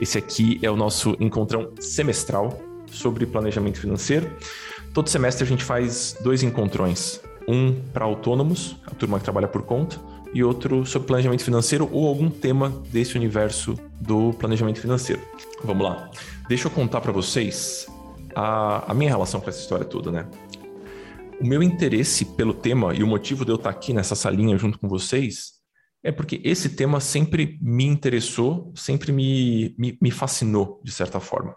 Esse 0.00 0.18
aqui 0.18 0.58
é 0.62 0.70
o 0.70 0.76
nosso 0.76 1.16
encontrão 1.18 1.70
semestral 1.80 2.60
sobre 2.86 3.26
planejamento 3.26 3.80
financeiro. 3.80 4.30
Todo 4.94 5.08
semestre 5.08 5.44
a 5.44 5.46
gente 5.46 5.64
faz 5.64 6.16
dois 6.22 6.42
encontrões. 6.42 7.20
Um 7.48 7.74
para 7.92 8.04
autônomos, 8.04 8.76
a 8.86 8.94
turma 8.94 9.18
que 9.18 9.24
trabalha 9.24 9.48
por 9.48 9.62
conta, 9.62 9.98
e 10.32 10.44
outro 10.44 10.86
sobre 10.86 11.08
planejamento 11.08 11.42
financeiro 11.42 11.88
ou 11.92 12.06
algum 12.06 12.30
tema 12.30 12.70
desse 12.92 13.16
universo 13.16 13.74
do 14.00 14.32
planejamento 14.34 14.80
financeiro. 14.80 15.22
Vamos 15.64 15.84
lá. 15.84 16.10
Deixa 16.48 16.66
eu 16.66 16.70
contar 16.70 17.00
para 17.00 17.10
vocês 17.10 17.86
a, 18.34 18.90
a 18.90 18.94
minha 18.94 19.10
relação 19.10 19.40
com 19.40 19.48
essa 19.48 19.60
história 19.60 19.84
toda, 19.84 20.12
né? 20.12 20.26
O 21.38 21.46
meu 21.46 21.62
interesse 21.62 22.24
pelo 22.24 22.54
tema 22.54 22.94
e 22.94 23.02
o 23.02 23.06
motivo 23.06 23.44
de 23.44 23.52
eu 23.52 23.56
estar 23.56 23.68
aqui 23.68 23.92
nessa 23.92 24.14
salinha 24.14 24.56
junto 24.56 24.78
com 24.78 24.88
vocês 24.88 25.56
é 26.02 26.10
porque 26.10 26.40
esse 26.42 26.70
tema 26.70 26.98
sempre 26.98 27.58
me 27.60 27.84
interessou, 27.84 28.72
sempre 28.74 29.12
me, 29.12 29.74
me, 29.78 29.98
me, 30.00 30.10
fascinou, 30.10 30.80
de 30.82 30.90
certa 30.90 31.20
forma. 31.20 31.54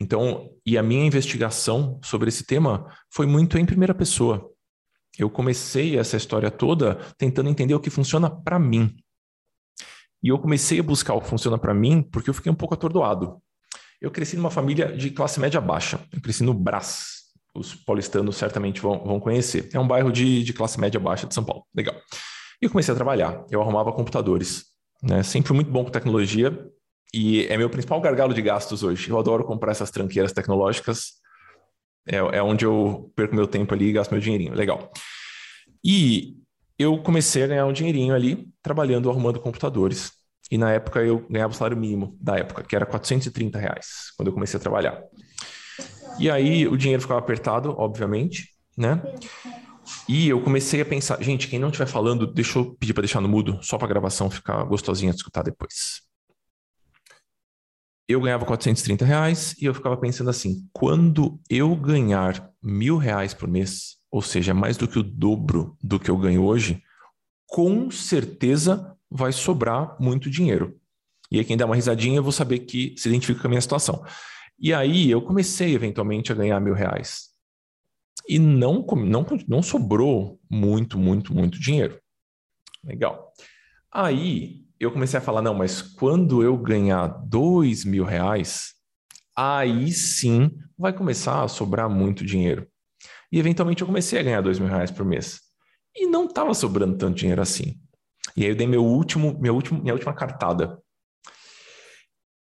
Então, 0.00 0.48
e 0.64 0.78
a 0.78 0.82
minha 0.82 1.04
investigação 1.04 2.00
sobre 2.02 2.28
esse 2.28 2.44
tema 2.44 2.86
foi 3.10 3.26
muito 3.26 3.58
em 3.58 3.66
primeira 3.66 3.94
pessoa. 3.94 4.50
Eu 5.18 5.28
comecei 5.28 5.98
essa 5.98 6.16
história 6.16 6.50
toda 6.50 6.94
tentando 7.18 7.50
entender 7.50 7.74
o 7.74 7.80
que 7.80 7.90
funciona 7.90 8.30
para 8.30 8.58
mim. 8.58 8.96
E 10.22 10.28
eu 10.28 10.38
comecei 10.38 10.80
a 10.80 10.82
buscar 10.82 11.12
o 11.12 11.20
que 11.20 11.28
funciona 11.28 11.58
para 11.58 11.74
mim 11.74 12.00
porque 12.00 12.30
eu 12.30 12.34
fiquei 12.34 12.50
um 12.50 12.54
pouco 12.54 12.74
atordoado. 12.74 13.38
Eu 14.00 14.10
cresci 14.10 14.34
numa 14.34 14.50
família 14.50 14.96
de 14.96 15.10
classe 15.10 15.38
média 15.38 15.60
baixa. 15.60 16.00
Eu 16.10 16.22
cresci 16.22 16.42
no 16.42 16.54
Brás. 16.54 17.19
Os 17.60 17.74
paulistanos 17.74 18.36
certamente 18.36 18.80
vão, 18.80 19.04
vão 19.04 19.20
conhecer. 19.20 19.68
É 19.72 19.78
um 19.78 19.86
bairro 19.86 20.10
de, 20.10 20.42
de 20.42 20.52
classe 20.52 20.80
média 20.80 20.98
baixa 20.98 21.26
de 21.26 21.34
São 21.34 21.44
Paulo. 21.44 21.64
Legal. 21.74 21.94
E 22.60 22.64
eu 22.64 22.70
comecei 22.70 22.92
a 22.92 22.96
trabalhar. 22.96 23.44
Eu 23.50 23.60
arrumava 23.60 23.92
computadores. 23.92 24.64
Né? 25.02 25.22
Sempre 25.22 25.52
muito 25.52 25.70
bom 25.70 25.84
com 25.84 25.90
tecnologia. 25.90 26.66
E 27.12 27.46
é 27.46 27.56
meu 27.58 27.68
principal 27.68 28.00
gargalo 28.00 28.32
de 28.32 28.40
gastos 28.40 28.82
hoje. 28.82 29.10
Eu 29.10 29.18
adoro 29.18 29.44
comprar 29.44 29.72
essas 29.72 29.90
tranqueiras 29.90 30.32
tecnológicas. 30.32 31.12
É, 32.06 32.16
é 32.16 32.42
onde 32.42 32.64
eu 32.64 33.12
perco 33.14 33.34
meu 33.34 33.46
tempo 33.46 33.74
ali 33.74 33.88
e 33.88 33.92
gasto 33.92 34.10
meu 34.10 34.20
dinheirinho. 34.20 34.54
Legal. 34.54 34.90
E 35.84 36.36
eu 36.78 37.02
comecei 37.02 37.42
a 37.42 37.46
ganhar 37.46 37.66
um 37.66 37.72
dinheirinho 37.72 38.14
ali, 38.14 38.48
trabalhando, 38.62 39.10
arrumando 39.10 39.38
computadores. 39.38 40.12
E 40.50 40.58
na 40.58 40.72
época 40.72 41.00
eu 41.00 41.26
ganhava 41.28 41.52
o 41.52 41.56
salário 41.56 41.76
mínimo 41.76 42.16
da 42.20 42.36
época, 42.36 42.62
que 42.62 42.74
era 42.74 42.84
430 42.84 43.58
reais, 43.58 44.12
quando 44.16 44.28
eu 44.28 44.34
comecei 44.34 44.58
a 44.58 44.60
trabalhar. 44.60 45.00
E 46.20 46.30
aí 46.30 46.68
o 46.68 46.76
dinheiro 46.76 47.00
ficava 47.00 47.18
apertado, 47.18 47.74
obviamente, 47.78 48.50
né? 48.76 49.02
E 50.06 50.28
eu 50.28 50.42
comecei 50.42 50.82
a 50.82 50.84
pensar, 50.84 51.20
gente, 51.22 51.48
quem 51.48 51.58
não 51.58 51.68
estiver 51.68 51.86
falando, 51.86 52.26
deixa 52.26 52.58
eu 52.58 52.74
pedir 52.74 52.92
para 52.92 53.00
deixar 53.00 53.22
no 53.22 53.28
mudo, 53.28 53.58
só 53.62 53.78
para 53.78 53.88
gravação 53.88 54.30
ficar 54.30 54.62
gostosinha 54.64 55.12
de 55.12 55.16
escutar 55.16 55.42
depois. 55.42 56.02
Eu 58.06 58.20
ganhava 58.20 58.44
430 58.44 59.02
reais 59.02 59.54
e 59.58 59.64
eu 59.64 59.72
ficava 59.72 59.96
pensando 59.96 60.28
assim: 60.28 60.68
quando 60.74 61.40
eu 61.48 61.74
ganhar 61.74 62.50
mil 62.62 62.98
reais 62.98 63.32
por 63.32 63.48
mês, 63.48 63.96
ou 64.10 64.20
seja, 64.20 64.52
mais 64.52 64.76
do 64.76 64.86
que 64.86 64.98
o 64.98 65.02
dobro 65.02 65.74
do 65.82 65.98
que 65.98 66.10
eu 66.10 66.18
ganho 66.18 66.44
hoje, 66.44 66.82
com 67.46 67.90
certeza 67.90 68.94
vai 69.10 69.32
sobrar 69.32 69.96
muito 69.98 70.28
dinheiro. 70.28 70.78
E 71.30 71.38
aí, 71.38 71.44
quem 71.46 71.56
dá 71.56 71.64
uma 71.64 71.76
risadinha, 71.76 72.18
eu 72.18 72.22
vou 72.22 72.32
saber 72.32 72.58
que 72.58 72.94
se 72.98 73.08
identifica 73.08 73.40
com 73.40 73.46
a 73.46 73.50
minha 73.50 73.60
situação. 73.60 74.04
E 74.60 74.74
aí, 74.74 75.10
eu 75.10 75.22
comecei 75.22 75.74
eventualmente 75.74 76.30
a 76.30 76.34
ganhar 76.34 76.60
mil 76.60 76.74
reais 76.74 77.30
e 78.28 78.38
não, 78.38 78.86
não, 78.86 79.26
não 79.48 79.62
sobrou 79.62 80.38
muito, 80.48 80.98
muito, 80.98 81.34
muito 81.34 81.58
dinheiro. 81.58 81.98
Legal. 82.84 83.32
Aí 83.92 84.64
eu 84.78 84.92
comecei 84.92 85.18
a 85.18 85.22
falar, 85.22 85.42
não, 85.42 85.54
mas 85.54 85.82
quando 85.82 86.42
eu 86.42 86.56
ganhar 86.56 87.08
dois 87.26 87.84
mil 87.84 88.04
reais, 88.04 88.74
aí 89.36 89.90
sim 89.90 90.50
vai 90.78 90.92
começar 90.92 91.42
a 91.42 91.48
sobrar 91.48 91.88
muito 91.90 92.24
dinheiro. 92.24 92.68
E 93.32 93.38
eventualmente 93.38 93.82
eu 93.82 93.86
comecei 93.86 94.20
a 94.20 94.22
ganhar 94.22 94.40
dois 94.40 94.58
mil 94.58 94.68
reais 94.68 94.90
por 94.90 95.04
mês. 95.04 95.40
E 95.94 96.06
não 96.06 96.26
estava 96.26 96.54
sobrando 96.54 96.96
tanto 96.96 97.16
dinheiro 97.16 97.42
assim. 97.42 97.80
E 98.36 98.44
aí 98.44 98.50
eu 98.50 98.56
dei 98.56 98.66
meu 98.66 98.84
último, 98.84 99.38
meu 99.40 99.54
último, 99.54 99.80
minha 99.82 99.94
última 99.94 100.14
cartada. 100.14 100.80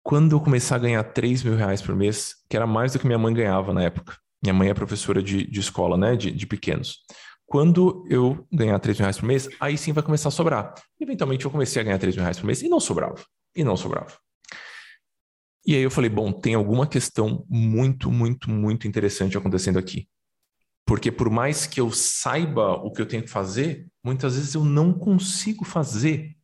Quando 0.06 0.36
eu 0.36 0.40
começar 0.40 0.76
a 0.76 0.78
ganhar 0.78 1.04
três 1.04 1.42
mil 1.42 1.56
reais 1.56 1.82
por 1.82 1.96
mês, 1.96 2.36
que 2.48 2.56
era 2.56 2.68
mais 2.68 2.94
do 2.94 3.00
que 3.00 3.08
minha 3.08 3.18
mãe 3.18 3.34
ganhava 3.34 3.74
na 3.74 3.82
época, 3.82 4.16
minha 4.44 4.54
mãe 4.54 4.70
é 4.70 4.74
professora 4.76 5.20
de, 5.20 5.50
de 5.50 5.60
escola, 5.60 5.98
né? 5.98 6.16
De, 6.16 6.30
de 6.30 6.46
pequenos. 6.46 7.00
Quando 7.48 8.06
eu 8.08 8.46
ganhar 8.54 8.78
3 8.78 9.00
mil 9.00 9.04
reais 9.04 9.18
por 9.18 9.26
mês, 9.26 9.50
aí 9.60 9.76
sim 9.76 9.94
vai 9.94 10.04
começar 10.04 10.30
a 10.30 10.32
sobrar. 10.32 10.76
Eventualmente 11.00 11.44
eu 11.44 11.50
comecei 11.50 11.82
a 11.82 11.86
ganhar 11.86 11.98
3 11.98 12.16
mil 12.16 12.22
reais 12.22 12.40
por 12.40 12.46
mês 12.46 12.62
e 12.62 12.70
não 12.70 12.80
sobrava. 12.80 13.16
E 13.56 13.64
não 13.64 13.76
sobrava. 13.76 14.14
E 15.66 15.74
aí 15.74 15.82
eu 15.82 15.90
falei, 15.90 16.12
bom, 16.12 16.32
tem 16.32 16.54
alguma 16.54 16.86
questão 16.86 17.44
muito, 17.50 18.12
muito, 18.12 18.48
muito 18.52 18.88
interessante 18.88 19.36
acontecendo 19.36 19.80
aqui. 19.80 20.08
Porque 20.86 21.12
por 21.12 21.32
mais 21.32 21.66
que 21.66 21.82
eu 21.82 21.90
saiba 21.92 22.74
o 22.74 22.92
que 22.92 23.02
eu 23.02 23.08
tenho 23.08 23.24
que 23.24 23.30
fazer, 23.32 23.88
muitas 24.04 24.36
vezes 24.36 24.54
eu 24.54 24.64
não 24.64 24.94
consigo 24.94 25.66
fazer. 25.66 26.35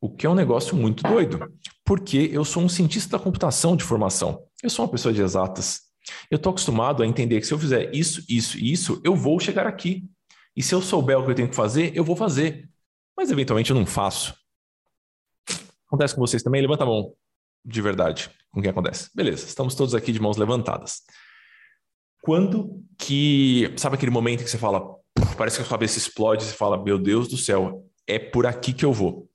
O 0.00 0.08
que 0.08 0.26
é 0.26 0.30
um 0.30 0.34
negócio 0.34 0.74
muito 0.74 1.02
doido. 1.02 1.52
Porque 1.84 2.30
eu 2.32 2.44
sou 2.44 2.62
um 2.62 2.68
cientista 2.68 3.18
da 3.18 3.22
computação 3.22 3.76
de 3.76 3.84
formação. 3.84 4.44
Eu 4.62 4.70
sou 4.70 4.84
uma 4.84 4.90
pessoa 4.90 5.12
de 5.12 5.20
exatas. 5.20 5.82
Eu 6.30 6.36
estou 6.36 6.50
acostumado 6.50 7.02
a 7.02 7.06
entender 7.06 7.40
que 7.40 7.46
se 7.46 7.52
eu 7.52 7.58
fizer 7.58 7.94
isso, 7.94 8.24
isso 8.28 8.58
e 8.58 8.72
isso, 8.72 9.00
eu 9.04 9.14
vou 9.14 9.38
chegar 9.38 9.66
aqui. 9.66 10.08
E 10.56 10.62
se 10.62 10.74
eu 10.74 10.80
souber 10.80 11.18
o 11.18 11.24
que 11.24 11.30
eu 11.30 11.34
tenho 11.34 11.48
que 11.48 11.54
fazer, 11.54 11.92
eu 11.94 12.02
vou 12.02 12.16
fazer. 12.16 12.68
Mas 13.16 13.30
eventualmente 13.30 13.70
eu 13.70 13.76
não 13.76 13.86
faço. 13.86 14.34
Acontece 15.86 16.14
com 16.14 16.20
vocês 16.20 16.42
também? 16.42 16.62
Levanta 16.62 16.84
a 16.84 16.86
mão 16.86 17.12
de 17.64 17.82
verdade 17.82 18.30
com 18.50 18.60
quem 18.60 18.70
acontece. 18.70 19.10
Beleza, 19.14 19.46
estamos 19.46 19.74
todos 19.74 19.94
aqui 19.94 20.12
de 20.12 20.20
mãos 20.20 20.36
levantadas. 20.36 21.02
Quando 22.22 22.82
que. 22.98 23.72
Sabe 23.76 23.96
aquele 23.96 24.10
momento 24.10 24.44
que 24.44 24.50
você 24.50 24.58
fala, 24.58 24.80
parece 25.36 25.56
que 25.56 25.62
a 25.62 25.66
sua 25.66 25.76
cabeça 25.76 25.98
explode 25.98 26.44
você 26.44 26.52
fala, 26.52 26.82
meu 26.82 26.98
Deus 26.98 27.28
do 27.28 27.36
céu, 27.36 27.86
é 28.06 28.18
por 28.18 28.46
aqui 28.46 28.72
que 28.72 28.84
eu 28.84 28.92
vou. 28.92 29.29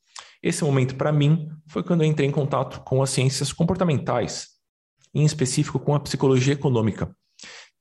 Esse 0.45 0.63
momento, 0.63 0.95
para 0.95 1.11
mim, 1.11 1.49
foi 1.65 1.81
quando 1.81 2.03
eu 2.03 2.07
entrei 2.07 2.29
em 2.29 2.31
contato 2.31 2.79
com 2.81 3.01
as 3.01 3.09
ciências 3.09 3.51
comportamentais 3.51 4.49
em 5.11 5.25
específico 5.25 5.79
com 5.79 5.95
a 5.95 5.99
psicologia 5.99 6.53
econômica, 6.53 7.15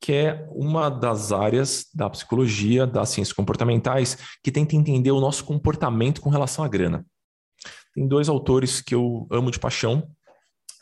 que 0.00 0.12
é 0.14 0.48
uma 0.50 0.88
das 0.88 1.30
áreas 1.30 1.84
da 1.94 2.08
psicologia, 2.08 2.86
das 2.86 3.10
ciências 3.10 3.34
comportamentais, 3.34 4.16
que 4.42 4.50
tenta 4.50 4.76
entender 4.76 5.10
o 5.10 5.20
nosso 5.20 5.44
comportamento 5.44 6.22
com 6.22 6.30
relação 6.30 6.64
à 6.64 6.68
grana. 6.68 7.04
Tem 7.94 8.08
dois 8.08 8.30
autores 8.30 8.80
que 8.80 8.94
eu 8.94 9.26
amo 9.30 9.50
de 9.50 9.58
paixão. 9.58 10.08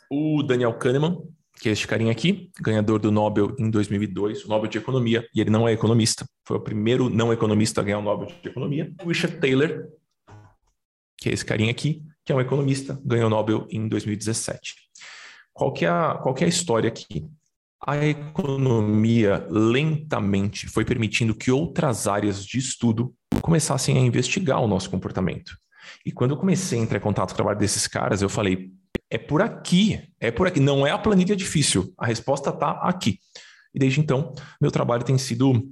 O 0.09 0.41
Daniel 0.41 0.77
Kahneman, 0.77 1.17
que 1.59 1.67
é 1.67 1.73
este 1.73 1.85
carinha 1.85 2.13
aqui, 2.13 2.49
ganhador 2.61 2.97
do 2.97 3.11
Nobel 3.11 3.53
em 3.59 3.69
2002, 3.69 4.45
o 4.45 4.47
Nobel 4.47 4.69
de 4.69 4.77
Economia, 4.77 5.27
e 5.35 5.41
ele 5.41 5.49
não 5.49 5.67
é 5.67 5.73
economista, 5.73 6.25
foi 6.45 6.55
o 6.55 6.61
primeiro 6.61 7.09
não 7.09 7.33
economista 7.33 7.81
a 7.81 7.83
ganhar 7.83 7.99
o 7.99 8.03
Nobel 8.03 8.29
de 8.41 8.47
Economia. 8.47 8.93
O 9.03 9.09
Richard 9.09 9.37
Taylor, 9.41 9.85
que 11.23 11.29
é 11.29 11.33
esse 11.33 11.45
carinha 11.45 11.71
aqui, 11.71 12.03
que 12.25 12.33
é 12.33 12.35
um 12.35 12.41
economista, 12.41 12.99
ganhou 13.05 13.27
o 13.27 13.29
Nobel 13.29 13.65
em 13.71 13.87
2017. 13.87 14.75
Qual 15.53 15.71
que 15.71 15.85
é 15.85 15.87
a, 15.87 16.19
qual 16.21 16.35
que 16.35 16.43
é 16.43 16.47
a 16.47 16.49
história 16.49 16.89
aqui? 16.89 17.25
A 17.85 18.05
economia 18.05 19.47
lentamente 19.49 20.67
foi 20.67 20.83
permitindo 20.83 21.33
que 21.33 21.49
outras 21.49 22.07
áreas 22.07 22.45
de 22.45 22.57
estudo 22.57 23.15
começassem 23.41 23.97
a 23.97 24.01
investigar 24.01 24.61
o 24.61 24.67
nosso 24.67 24.89
comportamento. 24.89 25.57
E 26.05 26.11
quando 26.11 26.31
eu 26.31 26.37
comecei 26.37 26.77
a 26.77 26.81
entrar 26.81 26.97
em 26.97 27.01
contato 27.01 27.29
com 27.29 27.33
o 27.33 27.37
trabalho 27.37 27.59
desses 27.59 27.87
caras, 27.87 28.21
eu 28.21 28.27
falei: 28.27 28.69
é 29.09 29.17
por 29.17 29.41
aqui, 29.41 30.01
é 30.19 30.29
por 30.29 30.45
aqui. 30.45 30.59
Não 30.59 30.85
é 30.85 30.91
a 30.91 30.97
planilha 30.97 31.37
difícil, 31.37 31.93
a 31.97 32.05
resposta 32.05 32.49
está 32.49 32.71
aqui. 32.81 33.19
E 33.73 33.79
desde 33.79 34.01
então, 34.01 34.33
meu 34.61 34.71
trabalho 34.71 35.05
tem 35.05 35.17
sido 35.17 35.65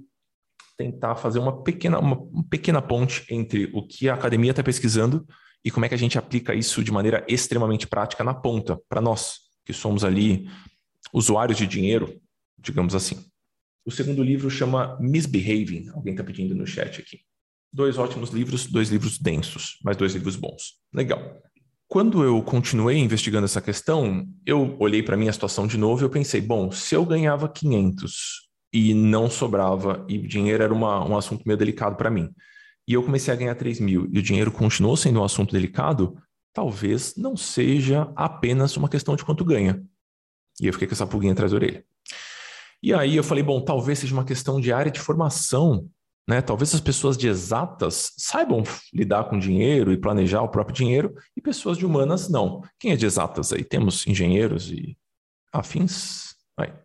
tentar 0.81 1.15
fazer 1.15 1.37
uma 1.37 1.61
pequena, 1.63 1.99
uma, 1.99 2.27
pequena 2.49 2.81
ponte 2.81 3.23
entre 3.29 3.69
o 3.71 3.85
que 3.85 4.09
a 4.09 4.15
academia 4.15 4.49
está 4.49 4.63
pesquisando 4.63 5.25
e 5.63 5.69
como 5.69 5.85
é 5.85 5.89
que 5.89 5.93
a 5.93 5.97
gente 5.97 6.17
aplica 6.17 6.55
isso 6.55 6.83
de 6.83 6.91
maneira 6.91 7.23
extremamente 7.27 7.85
prática 7.85 8.23
na 8.23 8.33
ponta, 8.33 8.79
para 8.89 8.99
nós, 8.99 9.41
que 9.63 9.73
somos 9.73 10.03
ali 10.03 10.49
usuários 11.13 11.57
de 11.57 11.67
dinheiro, 11.67 12.19
digamos 12.57 12.95
assim. 12.95 13.23
O 13.85 13.91
segundo 13.91 14.23
livro 14.23 14.49
chama 14.49 14.97
Misbehaving, 14.99 15.89
alguém 15.89 16.13
está 16.13 16.23
pedindo 16.23 16.55
no 16.55 16.65
chat 16.65 16.99
aqui. 16.99 17.19
Dois 17.71 17.97
ótimos 17.97 18.31
livros, 18.31 18.65
dois 18.65 18.89
livros 18.89 19.19
densos, 19.19 19.77
mas 19.83 19.95
dois 19.95 20.13
livros 20.13 20.35
bons. 20.35 20.79
Legal. 20.91 21.39
Quando 21.87 22.23
eu 22.23 22.41
continuei 22.41 22.97
investigando 22.97 23.45
essa 23.45 23.61
questão, 23.61 24.25
eu 24.45 24.75
olhei 24.79 25.03
para 25.03 25.15
a 25.15 25.17
minha 25.17 25.31
situação 25.31 25.67
de 25.67 25.77
novo 25.77 26.01
e 26.01 26.05
eu 26.05 26.09
pensei, 26.09 26.41
bom, 26.41 26.71
se 26.71 26.95
eu 26.95 27.05
ganhava 27.05 27.47
500 27.47 28.50
e 28.73 28.93
não 28.93 29.29
sobrava, 29.29 30.05
e 30.07 30.17
dinheiro 30.17 30.63
era 30.63 30.73
uma, 30.73 31.05
um 31.07 31.17
assunto 31.17 31.43
meio 31.45 31.57
delicado 31.57 31.95
para 31.95 32.09
mim, 32.09 32.33
e 32.87 32.93
eu 32.93 33.03
comecei 33.03 33.33
a 33.33 33.37
ganhar 33.37 33.55
3 33.55 33.79
mil 33.79 34.07
e 34.11 34.19
o 34.19 34.23
dinheiro 34.23 34.51
continuou 34.51 34.97
sendo 34.97 35.19
um 35.19 35.23
assunto 35.23 35.53
delicado, 35.53 36.17
talvez 36.53 37.15
não 37.15 37.37
seja 37.37 38.11
apenas 38.15 38.75
uma 38.75 38.89
questão 38.89 39.15
de 39.15 39.23
quanto 39.23 39.45
ganha. 39.45 39.81
E 40.59 40.67
eu 40.67 40.73
fiquei 40.73 40.87
com 40.87 40.93
essa 40.93 41.07
pulguinha 41.07 41.31
atrás 41.31 41.51
da 41.51 41.57
orelha. 41.57 41.85
E 42.83 42.93
aí 42.93 43.15
eu 43.15 43.23
falei, 43.23 43.43
bom, 43.43 43.61
talvez 43.61 43.99
seja 43.99 44.13
uma 44.13 44.25
questão 44.25 44.59
de 44.59 44.73
área 44.73 44.91
de 44.91 44.99
formação 44.99 45.87
Né? 46.27 46.41
Talvez 46.41 46.73
as 46.73 46.81
pessoas 46.81 47.17
de 47.17 47.27
exatas 47.27 48.13
saibam 48.17 48.63
lidar 48.93 49.25
com 49.25 49.39
dinheiro 49.39 49.91
e 49.91 49.97
planejar 49.97 50.41
o 50.41 50.49
próprio 50.49 50.75
dinheiro, 50.75 51.13
e 51.35 51.41
pessoas 51.41 51.77
de 51.77 51.85
humanas 51.85 52.29
não. 52.29 52.61
Quem 52.79 52.91
é 52.91 52.95
de 52.95 53.05
exatas 53.05 53.53
aí? 53.53 53.63
Temos 53.63 54.05
engenheiros 54.07 54.71
e 54.71 54.97
afins? 55.53 56.35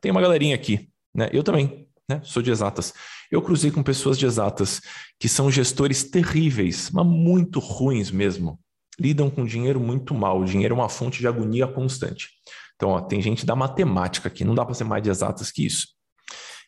Tem 0.01 0.11
uma 0.11 0.23
galerinha 0.23 0.55
aqui, 0.55 0.89
né? 1.17 1.29
Eu 1.33 1.43
também, 1.43 1.89
né? 2.09 2.21
Sou 2.23 2.43
de 2.43 2.51
exatas. 2.51 2.93
Eu 3.31 3.41
cruzei 3.43 3.71
com 3.71 3.83
pessoas 3.83 4.19
de 4.19 4.27
exatas 4.27 4.81
que 5.19 5.29
são 5.29 5.51
gestores 5.51 6.05
terríveis, 6.05 6.91
mas 6.93 7.07
muito 7.07 7.59
ruins 7.59 8.11
mesmo. 8.11 8.61
Lidam 9.01 9.31
com 9.31 9.45
dinheiro 9.45 9.81
muito 9.81 10.15
mal. 10.15 10.41
O 10.41 10.45
dinheiro 10.45 10.75
é 10.75 10.79
uma 10.79 10.89
fonte 10.89 11.19
de 11.19 11.27
agonia 11.27 11.67
constante. 11.67 12.29
Então, 12.77 12.91
ó, 12.91 13.01
tem 13.01 13.21
gente 13.23 13.47
da 13.47 13.57
matemática 13.57 14.29
aqui, 14.29 14.45
não 14.45 14.55
dá 14.55 14.65
para 14.65 14.75
ser 14.75 14.85
mais 14.85 15.03
de 15.03 15.11
exatas 15.11 15.51
que 15.51 15.65
isso. 15.65 15.89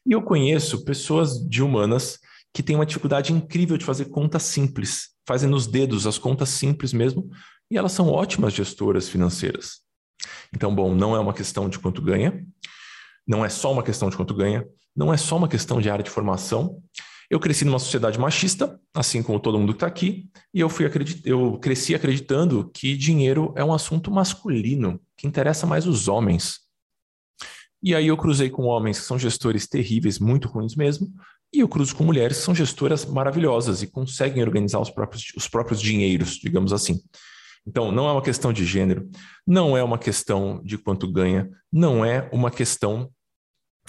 E 0.07 0.13
eu 0.13 0.23
conheço 0.23 0.85
pessoas 0.85 1.39
de 1.47 1.63
humanas 1.63 2.19
que 2.53 2.63
têm 2.63 2.77
uma 2.77 2.87
dificuldade 2.87 3.33
incrível 3.33 3.77
de 3.77 3.85
fazer 3.85 4.07
contas 4.07 4.43
simples, 4.45 5.11
fazem 5.27 5.51
nos 5.51 5.67
dedos 5.67 6.07
as 6.07 6.17
contas 6.17 6.49
simples 6.49 6.95
mesmo, 6.95 7.29
e 7.71 7.77
elas 7.77 7.93
são 7.93 8.09
ótimas 8.09 8.55
gestoras 8.55 9.07
financeiras. 9.09 9.81
Então, 10.55 10.75
bom, 10.75 10.95
não 10.95 11.15
é 11.15 11.21
uma 11.21 11.35
questão 11.35 11.69
de 11.69 11.79
quanto 11.79 12.01
ganha, 12.01 12.43
não 13.29 13.45
é 13.45 13.51
só 13.51 13.71
uma 13.71 13.83
questão 13.83 14.09
de 14.09 14.17
quanto 14.17 14.35
ganha, 14.35 14.67
não 14.97 15.13
é 15.13 15.17
só 15.19 15.37
uma 15.37 15.47
questão 15.47 15.81
de 15.81 15.91
área 15.91 16.03
de 16.03 16.11
formação. 16.11 16.83
Eu 17.31 17.39
cresci 17.39 17.65
numa 17.65 17.79
sociedade 17.79 18.19
machista, 18.19 18.81
assim 18.95 19.23
como 19.23 19.39
todo 19.39 19.59
mundo 19.59 19.75
que 19.75 19.77
está 19.77 19.87
aqui, 19.87 20.31
e 20.53 20.61
eu, 20.61 20.69
fui 20.71 20.87
acredit... 20.87 21.21
eu 21.29 21.59
cresci 21.59 21.95
acreditando 21.95 22.71
que 22.73 22.97
dinheiro 22.97 23.53
é 23.55 23.63
um 23.63 23.73
assunto 23.73 24.11
masculino, 24.11 24.99
que 25.15 25.27
interessa 25.27 25.67
mais 25.67 25.87
os 25.87 26.09
homens. 26.09 26.61
E 27.83 27.95
aí 27.95 28.07
eu 28.07 28.17
cruzei 28.17 28.49
com 28.49 28.65
homens 28.65 28.99
que 28.99 29.05
são 29.05 29.19
gestores 29.19 29.69
terríveis, 29.69 30.19
muito 30.19 30.49
ruins 30.49 30.75
mesmo, 30.75 31.13
e 31.53 31.61
eu 31.61 31.69
cruzo 31.69 31.95
com 31.95 32.05
mulheres 32.05 32.39
que 32.39 32.45
são 32.45 32.55
gestoras 32.55 33.05
maravilhosas 33.05 33.83
e 33.83 33.87
conseguem 33.87 34.43
organizar 34.43 34.81
os 34.81 34.91
próprios, 34.91 35.33
os 35.37 35.47
próprios 35.47 35.81
dinheiros, 35.81 36.39
digamos 36.39 36.73
assim. 36.73 37.01
Então, 37.67 37.93
não 37.93 38.09
é 38.09 38.13
uma 38.13 38.23
questão 38.23 38.53
de 38.53 38.65
gênero, 38.65 39.09
não 39.47 39.77
é 39.77 39.83
uma 39.83 39.99
questão 39.99 40.63
de 40.65 40.79
quanto 40.79 41.11
ganha, 41.11 41.49
não 41.71 42.03
é 42.05 42.29
uma 42.33 42.51
questão 42.51 43.11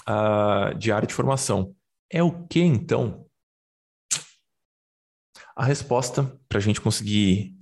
uh, 0.09 0.75
de 0.77 0.91
área 0.91 1.07
de 1.07 1.13
formação. 1.13 1.75
É 2.11 2.23
o 2.23 2.47
que 2.47 2.59
então? 2.59 3.25
A 5.55 5.63
resposta 5.63 6.23
para 6.47 6.57
a 6.57 6.61
gente 6.61 6.81
conseguir 6.81 7.55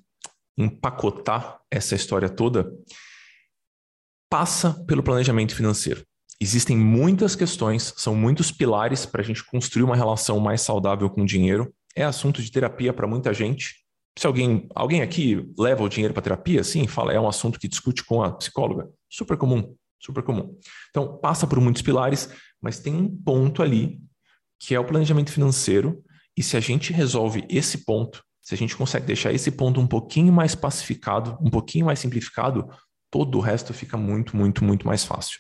empacotar 0.57 1.59
essa 1.69 1.95
história 1.95 2.29
toda 2.29 2.71
passa 4.29 4.73
pelo 4.85 5.03
planejamento 5.03 5.55
financeiro. 5.55 6.05
Existem 6.39 6.77
muitas 6.77 7.35
questões, 7.35 7.93
são 7.97 8.15
muitos 8.15 8.51
pilares 8.51 9.05
para 9.05 9.21
a 9.21 9.25
gente 9.25 9.43
construir 9.43 9.83
uma 9.83 9.95
relação 9.95 10.39
mais 10.39 10.61
saudável 10.61 11.09
com 11.09 11.23
o 11.23 11.25
dinheiro. 11.25 11.73
É 11.95 12.03
assunto 12.03 12.41
de 12.41 12.51
terapia 12.51 12.93
para 12.93 13.07
muita 13.07 13.33
gente. 13.33 13.83
Se 14.17 14.27
alguém, 14.27 14.67
alguém 14.75 15.01
aqui 15.01 15.51
leva 15.57 15.83
o 15.83 15.89
dinheiro 15.89 16.13
para 16.13 16.23
terapia, 16.23 16.63
sim, 16.63 16.87
fala, 16.87 17.13
é 17.13 17.19
um 17.19 17.27
assunto 17.27 17.59
que 17.59 17.67
discute 17.67 18.03
com 18.03 18.21
a 18.21 18.31
psicóloga. 18.31 18.89
Super 19.09 19.37
comum, 19.37 19.75
super 19.99 20.23
comum. 20.23 20.57
Então, 20.89 21.17
passa 21.17 21.47
por 21.47 21.59
muitos 21.59 21.81
pilares, 21.81 22.29
mas 22.61 22.79
tem 22.79 22.95
um 22.95 23.09
ponto 23.09 23.61
ali 23.61 23.99
que 24.59 24.73
é 24.73 24.79
o 24.79 24.85
planejamento 24.85 25.31
financeiro. 25.31 26.03
E 26.35 26.43
se 26.43 26.57
a 26.57 26.59
gente 26.59 26.93
resolve 26.93 27.45
esse 27.49 27.85
ponto, 27.85 28.23
se 28.41 28.53
a 28.53 28.57
gente 28.57 28.75
consegue 28.75 29.05
deixar 29.05 29.33
esse 29.33 29.51
ponto 29.51 29.79
um 29.79 29.87
pouquinho 29.87 30.31
mais 30.31 30.55
pacificado, 30.55 31.37
um 31.41 31.49
pouquinho 31.49 31.85
mais 31.85 31.99
simplificado, 31.99 32.69
todo 33.11 33.37
o 33.37 33.41
resto 33.41 33.73
fica 33.73 33.97
muito, 33.97 34.35
muito, 34.35 34.63
muito 34.63 34.85
mais 34.85 35.03
fácil. 35.03 35.39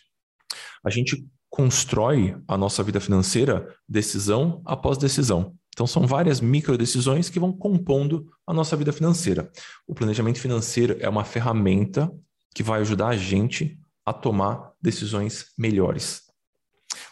A 0.83 0.89
gente 0.89 1.25
constrói 1.49 2.37
a 2.47 2.57
nossa 2.57 2.83
vida 2.83 2.99
financeira 2.99 3.73
decisão 3.87 4.61
após 4.65 4.97
decisão. 4.97 5.55
Então, 5.69 5.85
são 5.85 6.07
várias 6.07 6.41
micro 6.41 6.77
decisões 6.77 7.29
que 7.29 7.39
vão 7.39 7.53
compondo 7.53 8.27
a 8.47 8.53
nossa 8.53 8.75
vida 8.75 8.91
financeira. 8.91 9.51
O 9.87 9.93
planejamento 9.93 10.39
financeiro 10.39 10.97
é 10.99 11.07
uma 11.07 11.23
ferramenta 11.23 12.11
que 12.53 12.63
vai 12.63 12.81
ajudar 12.81 13.09
a 13.09 13.17
gente 13.17 13.79
a 14.07 14.13
tomar 14.13 14.71
decisões 14.81 15.47
melhores. 15.57 16.21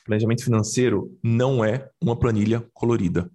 Planejamento 0.05 0.45
financeiro 0.45 1.13
não 1.21 1.63
é 1.63 1.89
uma 2.01 2.17
planilha 2.17 2.65
colorida. 2.73 3.29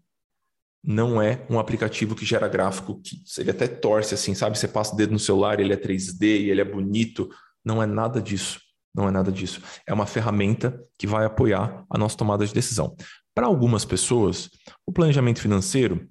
Não 0.83 1.21
é 1.21 1.47
um 1.51 1.59
aplicativo 1.59 2.15
que 2.15 2.25
gera 2.25 2.49
gráfico 2.49 2.99
que 3.03 3.23
ele 3.37 3.51
até 3.51 3.69
torce 3.69 4.15
assim, 4.15 4.35
sabe? 4.35 4.59
Você 4.59 4.67
passa 4.67 4.95
o 4.95 4.97
dedo 4.97 5.13
no 5.13 5.19
celular, 5.19 5.61
ele 5.61 5.75
é 5.75 5.77
3D 5.77 6.23
e 6.23 6.51
ele 6.51 6.63
é 6.63 6.65
bonito. 6.65 7.29
Não 7.63 7.83
é 7.83 7.87
nada 7.87 8.23
disso. 8.23 8.59
Não 8.95 9.07
é 9.07 9.11
nada 9.11 9.31
disso. 9.31 9.61
É 9.87 9.93
uma 9.93 10.07
ferramenta 10.07 10.83
que 10.97 11.07
vai 11.07 11.27
apoiar 11.27 11.85
a 11.91 11.99
nossa 11.99 12.17
tomada 12.17 12.47
de 12.47 12.55
decisão. 12.55 12.97
Para 13.35 13.47
algumas 13.47 13.85
pessoas, 13.85 14.49
o 14.87 14.93
planejamento 14.93 15.39
financeiro 15.39 16.09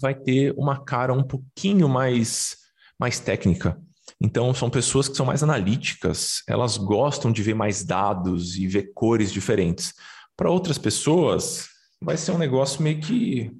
vai 0.00 0.12
ter 0.12 0.52
uma 0.56 0.84
cara 0.84 1.12
um 1.12 1.22
pouquinho 1.22 1.88
mais, 1.88 2.56
mais 2.98 3.20
técnica. 3.20 3.80
Então, 4.20 4.52
são 4.54 4.70
pessoas 4.70 5.08
que 5.08 5.16
são 5.16 5.26
mais 5.26 5.42
analíticas, 5.42 6.42
elas 6.48 6.76
gostam 6.76 7.30
de 7.30 7.42
ver 7.42 7.54
mais 7.54 7.84
dados 7.84 8.56
e 8.56 8.66
ver 8.66 8.92
cores 8.94 9.32
diferentes. 9.32 9.94
Para 10.36 10.50
outras 10.50 10.78
pessoas, 10.78 11.68
vai 12.00 12.16
ser 12.16 12.32
um 12.32 12.38
negócio 12.38 12.82
meio 12.82 13.00
que 13.00 13.50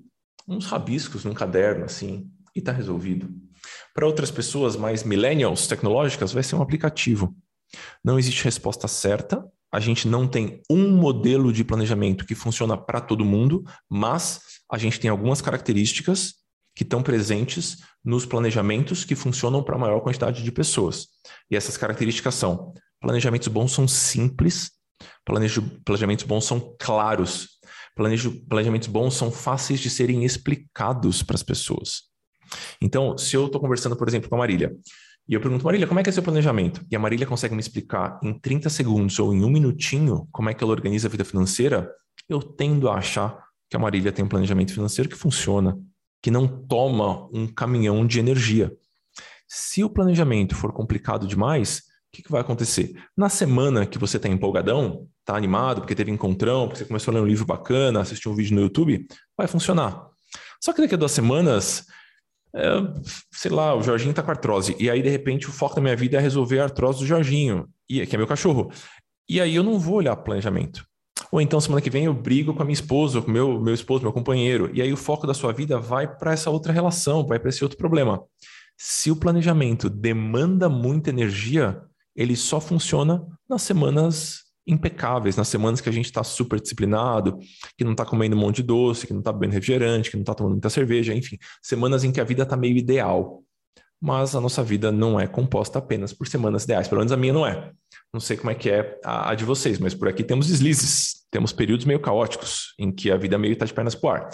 uns 0.46 0.66
rabiscos 0.66 1.24
num 1.24 1.34
caderno, 1.34 1.84
assim, 1.84 2.30
e 2.54 2.60
está 2.60 2.72
resolvido. 2.72 3.28
Para 3.94 4.06
outras 4.06 4.30
pessoas 4.30 4.76
mais 4.76 5.02
millennials 5.02 5.66
tecnológicas, 5.66 6.32
vai 6.32 6.42
ser 6.42 6.56
um 6.56 6.62
aplicativo. 6.62 7.36
Não 8.02 8.18
existe 8.18 8.44
resposta 8.44 8.88
certa. 8.88 9.44
A 9.70 9.80
gente 9.80 10.08
não 10.08 10.26
tem 10.26 10.62
um 10.70 10.96
modelo 10.96 11.52
de 11.52 11.64
planejamento 11.64 12.24
que 12.24 12.34
funciona 12.34 12.76
para 12.76 13.00
todo 13.00 13.24
mundo, 13.24 13.64
mas 13.88 14.40
a 14.70 14.78
gente 14.78 14.98
tem 14.98 15.10
algumas 15.10 15.42
características 15.42 16.34
que 16.78 16.84
estão 16.84 17.02
presentes 17.02 17.78
nos 18.04 18.24
planejamentos 18.24 19.04
que 19.04 19.16
funcionam 19.16 19.64
para 19.64 19.74
a 19.74 19.78
maior 19.78 20.00
quantidade 20.00 20.44
de 20.44 20.52
pessoas. 20.52 21.08
E 21.50 21.56
essas 21.56 21.76
características 21.76 22.36
são: 22.36 22.72
planejamentos 23.00 23.48
bons 23.48 23.72
são 23.72 23.88
simples, 23.88 24.70
planejamentos 25.24 26.24
bons 26.24 26.44
são 26.44 26.76
claros, 26.78 27.48
planejamentos 28.48 28.86
bons 28.86 29.14
são 29.14 29.28
fáceis 29.32 29.80
de 29.80 29.90
serem 29.90 30.24
explicados 30.24 31.20
para 31.20 31.34
as 31.34 31.42
pessoas. 31.42 32.02
Então, 32.80 33.18
se 33.18 33.34
eu 33.34 33.46
estou 33.46 33.60
conversando, 33.60 33.96
por 33.96 34.06
exemplo, 34.06 34.28
com 34.28 34.36
a 34.36 34.38
Marília, 34.38 34.72
e 35.28 35.34
eu 35.34 35.40
pergunto, 35.40 35.64
Marília, 35.64 35.88
como 35.88 35.98
é 35.98 36.04
que 36.04 36.10
é 36.10 36.12
seu 36.12 36.22
planejamento? 36.22 36.86
E 36.88 36.94
a 36.94 36.98
Marília 37.00 37.26
consegue 37.26 37.56
me 37.56 37.60
explicar 37.60 38.20
em 38.22 38.38
30 38.38 38.70
segundos 38.70 39.18
ou 39.18 39.34
em 39.34 39.42
um 39.44 39.50
minutinho 39.50 40.28
como 40.30 40.48
é 40.48 40.54
que 40.54 40.62
ela 40.62 40.72
organiza 40.72 41.08
a 41.08 41.10
vida 41.10 41.24
financeira, 41.24 41.92
eu 42.28 42.40
tendo 42.40 42.88
a 42.88 42.94
achar 42.94 43.36
que 43.68 43.76
a 43.76 43.80
Marília 43.80 44.12
tem 44.12 44.24
um 44.24 44.28
planejamento 44.28 44.72
financeiro 44.72 45.10
que 45.10 45.16
funciona, 45.16 45.76
que 46.22 46.30
não 46.30 46.46
toma 46.46 47.28
um 47.32 47.46
caminhão 47.46 48.06
de 48.06 48.18
energia. 48.18 48.72
Se 49.46 49.82
o 49.82 49.90
planejamento 49.90 50.54
for 50.54 50.72
complicado 50.72 51.26
demais, 51.26 51.78
o 51.78 52.16
que, 52.16 52.22
que 52.22 52.30
vai 52.30 52.40
acontecer? 52.40 52.92
Na 53.16 53.28
semana 53.28 53.86
que 53.86 53.98
você 53.98 54.16
está 54.16 54.28
empolgadão, 54.28 55.06
está 55.20 55.36
animado 55.36 55.80
porque 55.80 55.94
teve 55.94 56.10
encontrão, 56.10 56.66
porque 56.66 56.80
você 56.80 56.84
começou 56.84 57.12
a 57.12 57.14
ler 57.16 57.22
um 57.22 57.26
livro 57.26 57.46
bacana, 57.46 58.00
assistiu 58.00 58.32
um 58.32 58.34
vídeo 58.34 58.54
no 58.54 58.62
YouTube, 58.62 59.06
vai 59.36 59.46
funcionar. 59.46 60.06
Só 60.60 60.72
que 60.72 60.80
daqui 60.80 60.94
a 60.94 60.98
duas 60.98 61.12
semanas 61.12 61.86
é, 62.54 62.68
sei 63.30 63.50
lá, 63.50 63.74
o 63.74 63.82
Jorginho 63.82 64.14
tá 64.14 64.22
com 64.22 64.30
artrose. 64.30 64.74
E 64.78 64.90
aí, 64.90 65.02
de 65.02 65.08
repente, 65.08 65.48
o 65.48 65.52
foco 65.52 65.76
da 65.76 65.82
minha 65.82 65.96
vida 65.96 66.16
é 66.16 66.20
resolver 66.20 66.60
a 66.60 66.64
artrose 66.64 67.00
do 67.00 67.06
Jorginho, 67.06 67.68
que 67.86 68.08
é 68.10 68.16
meu 68.16 68.26
cachorro. 68.26 68.70
E 69.28 69.40
aí 69.40 69.54
eu 69.54 69.62
não 69.62 69.78
vou 69.78 69.96
olhar 69.96 70.16
planejamento. 70.16 70.84
Ou 71.30 71.40
então, 71.40 71.60
semana 71.60 71.80
que 71.80 71.90
vem, 71.90 72.04
eu 72.04 72.14
brigo 72.14 72.54
com 72.54 72.62
a 72.62 72.64
minha 72.64 72.74
esposa, 72.74 73.20
com 73.20 73.30
meu, 73.30 73.60
meu 73.60 73.74
esposo, 73.74 74.02
meu 74.02 74.12
companheiro. 74.12 74.70
E 74.72 74.80
aí 74.80 74.92
o 74.92 74.96
foco 74.96 75.26
da 75.26 75.34
sua 75.34 75.52
vida 75.52 75.78
vai 75.78 76.06
para 76.06 76.32
essa 76.32 76.50
outra 76.50 76.72
relação, 76.72 77.26
vai 77.26 77.38
para 77.38 77.50
esse 77.50 77.62
outro 77.62 77.78
problema. 77.78 78.22
Se 78.76 79.10
o 79.10 79.16
planejamento 79.16 79.90
demanda 79.90 80.68
muita 80.68 81.10
energia, 81.10 81.82
ele 82.16 82.36
só 82.36 82.60
funciona 82.60 83.26
nas 83.48 83.62
semanas 83.62 84.48
impecáveis, 84.66 85.36
nas 85.36 85.48
semanas 85.48 85.80
que 85.80 85.88
a 85.88 85.92
gente 85.92 86.04
está 86.04 86.22
super 86.22 86.60
disciplinado, 86.60 87.38
que 87.76 87.84
não 87.84 87.92
está 87.92 88.04
comendo 88.04 88.36
um 88.36 88.38
monte 88.38 88.56
de 88.56 88.64
doce, 88.64 89.06
que 89.06 89.12
não 89.12 89.20
está 89.20 89.32
bebendo 89.32 89.54
refrigerante, 89.54 90.10
que 90.10 90.16
não 90.16 90.22
está 90.22 90.34
tomando 90.34 90.52
muita 90.52 90.68
cerveja, 90.68 91.14
enfim, 91.14 91.38
semanas 91.62 92.04
em 92.04 92.12
que 92.12 92.20
a 92.20 92.24
vida 92.24 92.42
está 92.42 92.56
meio 92.56 92.76
ideal. 92.76 93.42
Mas 94.00 94.34
a 94.34 94.40
nossa 94.40 94.62
vida 94.62 94.92
não 94.92 95.18
é 95.18 95.26
composta 95.26 95.78
apenas 95.78 96.12
por 96.12 96.28
semanas 96.28 96.64
ideais, 96.64 96.86
pelo 96.86 97.00
menos 97.00 97.12
a 97.12 97.16
minha 97.16 97.32
não 97.32 97.46
é. 97.46 97.72
Não 98.12 98.20
sei 98.20 98.36
como 98.36 98.50
é 98.50 98.54
que 98.54 98.70
é 98.70 98.98
a, 99.04 99.30
a 99.30 99.34
de 99.34 99.44
vocês, 99.44 99.78
mas 99.78 99.94
por 99.94 100.08
aqui 100.08 100.22
temos 100.22 100.46
deslizes, 100.46 101.26
temos 101.30 101.52
períodos 101.52 101.84
meio 101.84 102.00
caóticos, 102.00 102.74
em 102.78 102.92
que 102.92 103.10
a 103.10 103.16
vida 103.16 103.36
meio 103.36 103.52
está 103.52 103.66
de 103.66 103.74
pernas 103.74 103.94
para 103.94 104.08
o 104.08 104.12
ar. 104.12 104.30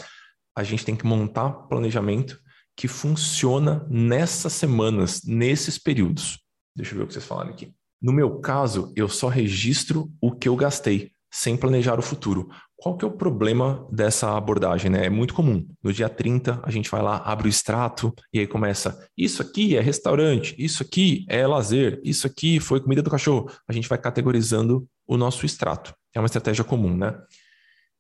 A 0.56 0.62
gente 0.62 0.84
tem 0.84 0.94
que 0.94 1.06
montar 1.06 1.50
planejamento 1.50 2.38
que 2.76 2.88
funciona 2.88 3.86
nessas 3.88 4.52
semanas, 4.52 5.22
nesses 5.24 5.78
períodos. 5.78 6.38
Deixa 6.76 6.92
eu 6.92 6.98
ver 6.98 7.04
o 7.04 7.06
que 7.06 7.12
vocês 7.12 7.24
falaram 7.24 7.50
aqui. 7.50 7.72
No 8.02 8.12
meu 8.12 8.38
caso, 8.40 8.92
eu 8.94 9.08
só 9.08 9.28
registro 9.28 10.12
o 10.20 10.30
que 10.30 10.48
eu 10.48 10.56
gastei, 10.56 11.10
sem 11.34 11.56
planejar 11.56 11.98
o 11.98 12.02
futuro. 12.02 12.48
Qual 12.76 12.96
que 12.96 13.04
é 13.04 13.08
o 13.08 13.10
problema 13.10 13.84
dessa 13.90 14.36
abordagem? 14.36 14.88
Né? 14.88 15.06
É 15.06 15.10
muito 15.10 15.34
comum. 15.34 15.66
No 15.82 15.92
dia 15.92 16.08
30, 16.08 16.60
a 16.62 16.70
gente 16.70 16.88
vai 16.88 17.02
lá, 17.02 17.16
abre 17.24 17.48
o 17.48 17.50
extrato 17.50 18.14
e 18.32 18.38
aí 18.38 18.46
começa: 18.46 19.04
isso 19.18 19.42
aqui 19.42 19.76
é 19.76 19.80
restaurante, 19.80 20.54
isso 20.56 20.84
aqui 20.84 21.26
é 21.28 21.44
lazer, 21.44 22.00
isso 22.04 22.24
aqui 22.24 22.60
foi 22.60 22.80
comida 22.80 23.02
do 23.02 23.10
cachorro. 23.10 23.50
A 23.66 23.72
gente 23.72 23.88
vai 23.88 23.98
categorizando 23.98 24.86
o 25.08 25.16
nosso 25.16 25.44
extrato. 25.44 25.92
É 26.14 26.20
uma 26.20 26.26
estratégia 26.26 26.62
comum, 26.62 26.96
né? 26.96 27.18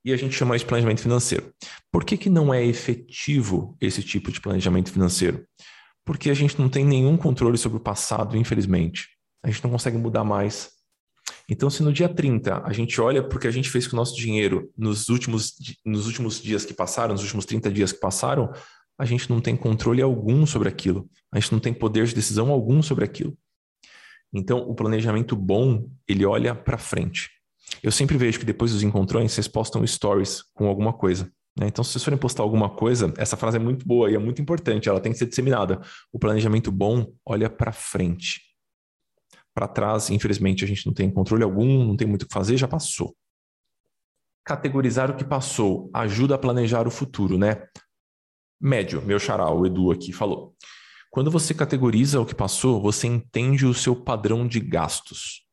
E 0.04 0.12
a 0.12 0.16
gente 0.16 0.36
chama 0.36 0.54
isso 0.54 0.64
de 0.64 0.68
planejamento 0.68 1.00
financeiro. 1.00 1.52
Por 1.90 2.04
que, 2.04 2.16
que 2.16 2.30
não 2.30 2.54
é 2.54 2.64
efetivo 2.64 3.76
esse 3.80 4.00
tipo 4.00 4.30
de 4.30 4.40
planejamento 4.40 4.92
financeiro? 4.92 5.44
Porque 6.04 6.30
a 6.30 6.34
gente 6.34 6.60
não 6.60 6.68
tem 6.68 6.84
nenhum 6.84 7.16
controle 7.16 7.58
sobre 7.58 7.78
o 7.78 7.80
passado, 7.80 8.36
infelizmente. 8.36 9.08
A 9.42 9.50
gente 9.50 9.64
não 9.64 9.70
consegue 9.72 9.98
mudar 9.98 10.22
mais. 10.22 10.73
Então, 11.48 11.68
se 11.68 11.82
no 11.82 11.92
dia 11.92 12.08
30 12.08 12.62
a 12.64 12.72
gente 12.72 13.00
olha 13.00 13.22
porque 13.22 13.46
a 13.46 13.50
gente 13.50 13.68
fez 13.68 13.86
com 13.86 13.96
o 13.96 13.98
nosso 13.98 14.16
dinheiro 14.16 14.70
nos 14.76 15.08
últimos, 15.08 15.54
nos 15.84 16.06
últimos 16.06 16.40
dias 16.40 16.64
que 16.64 16.72
passaram, 16.72 17.12
nos 17.12 17.22
últimos 17.22 17.44
30 17.44 17.70
dias 17.70 17.92
que 17.92 18.00
passaram, 18.00 18.52
a 18.98 19.04
gente 19.04 19.28
não 19.28 19.40
tem 19.40 19.56
controle 19.56 20.00
algum 20.00 20.46
sobre 20.46 20.68
aquilo. 20.68 21.08
A 21.32 21.38
gente 21.38 21.52
não 21.52 21.60
tem 21.60 21.74
poder 21.74 22.06
de 22.06 22.14
decisão 22.14 22.50
algum 22.50 22.82
sobre 22.82 23.04
aquilo. 23.04 23.36
Então, 24.32 24.58
o 24.58 24.74
planejamento 24.74 25.36
bom, 25.36 25.88
ele 26.08 26.24
olha 26.24 26.54
para 26.54 26.78
frente. 26.78 27.30
Eu 27.82 27.92
sempre 27.92 28.16
vejo 28.16 28.38
que 28.38 28.44
depois 28.44 28.72
dos 28.72 28.82
encontrões, 28.82 29.32
vocês 29.32 29.46
postam 29.46 29.86
stories 29.86 30.42
com 30.54 30.66
alguma 30.66 30.92
coisa. 30.92 31.30
Né? 31.58 31.66
Então, 31.68 31.84
se 31.84 31.92
vocês 31.92 32.04
forem 32.04 32.18
postar 32.18 32.42
alguma 32.42 32.68
coisa, 32.70 33.12
essa 33.16 33.36
frase 33.36 33.56
é 33.56 33.60
muito 33.60 33.86
boa 33.86 34.10
e 34.10 34.14
é 34.14 34.18
muito 34.18 34.42
importante, 34.42 34.88
ela 34.88 35.00
tem 35.00 35.12
que 35.12 35.18
ser 35.18 35.26
disseminada. 35.26 35.80
O 36.12 36.18
planejamento 36.18 36.72
bom 36.72 37.12
olha 37.24 37.48
para 37.48 37.72
frente. 37.72 38.40
Para 39.54 39.68
trás, 39.68 40.10
infelizmente, 40.10 40.64
a 40.64 40.66
gente 40.66 40.84
não 40.86 40.92
tem 40.92 41.10
controle 41.10 41.44
algum, 41.44 41.84
não 41.84 41.96
tem 41.96 42.08
muito 42.08 42.24
o 42.24 42.26
que 42.26 42.34
fazer, 42.34 42.56
já 42.56 42.66
passou. 42.66 43.16
Categorizar 44.44 45.10
o 45.10 45.16
que 45.16 45.24
passou 45.24 45.90
ajuda 45.94 46.34
a 46.34 46.38
planejar 46.38 46.86
o 46.86 46.90
futuro, 46.90 47.38
né? 47.38 47.66
Médio, 48.60 49.00
meu 49.02 49.18
xará, 49.18 49.48
o 49.50 49.64
Edu 49.64 49.92
aqui 49.92 50.12
falou. 50.12 50.54
Quando 51.10 51.30
você 51.30 51.54
categoriza 51.54 52.20
o 52.20 52.26
que 52.26 52.34
passou, 52.34 52.82
você 52.82 53.06
entende 53.06 53.64
o 53.64 53.72
seu 53.72 53.94
padrão 53.94 54.46
de 54.48 54.58
gastos. 54.58 55.44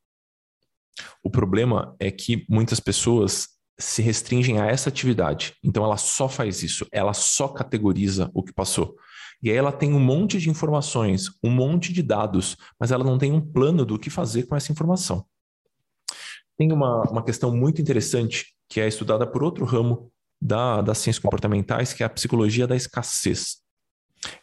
O 1.24 1.30
problema 1.30 1.96
é 2.00 2.10
que 2.10 2.46
muitas 2.50 2.80
pessoas 2.80 3.50
se 3.78 4.02
restringem 4.02 4.60
a 4.60 4.66
essa 4.66 4.90
atividade. 4.90 5.56
Então 5.64 5.84
ela 5.84 5.98
só 5.98 6.28
faz 6.28 6.64
isso, 6.64 6.88
ela 6.92 7.14
só 7.14 7.48
categoriza 7.48 8.30
o 8.34 8.44
que 8.44 8.54
passou. 8.54 8.96
E 9.42 9.50
aí 9.50 9.56
ela 9.56 9.72
tem 9.72 9.94
um 9.94 10.00
monte 10.00 10.40
de 10.40 10.50
informações, 10.50 11.30
um 11.44 11.50
monte 11.50 11.92
de 11.92 12.04
dados, 12.04 12.56
mas 12.80 12.92
ela 12.92 13.04
não 13.04 13.18
tem 13.18 13.32
um 13.32 13.42
plano 13.42 13.86
do 13.86 13.98
que 13.98 14.10
fazer 14.10 14.44
com 14.44 14.56
essa 14.56 14.72
informação. 14.72 15.26
Tem 16.58 16.72
uma, 16.72 17.02
uma 17.10 17.24
questão 17.24 17.56
muito 17.56 17.82
interessante 17.82 18.54
que 18.70 18.80
é 18.80 18.88
estudada 18.88 19.26
por 19.26 19.44
outro 19.44 19.66
ramo 19.66 20.12
da, 20.42 20.82
das 20.82 21.00
ciências 21.00 21.22
comportamentais, 21.22 21.94
que 21.94 22.04
é 22.04 22.06
a 22.06 22.10
psicologia 22.10 22.68
da 22.68 22.76
escassez. 22.76 23.58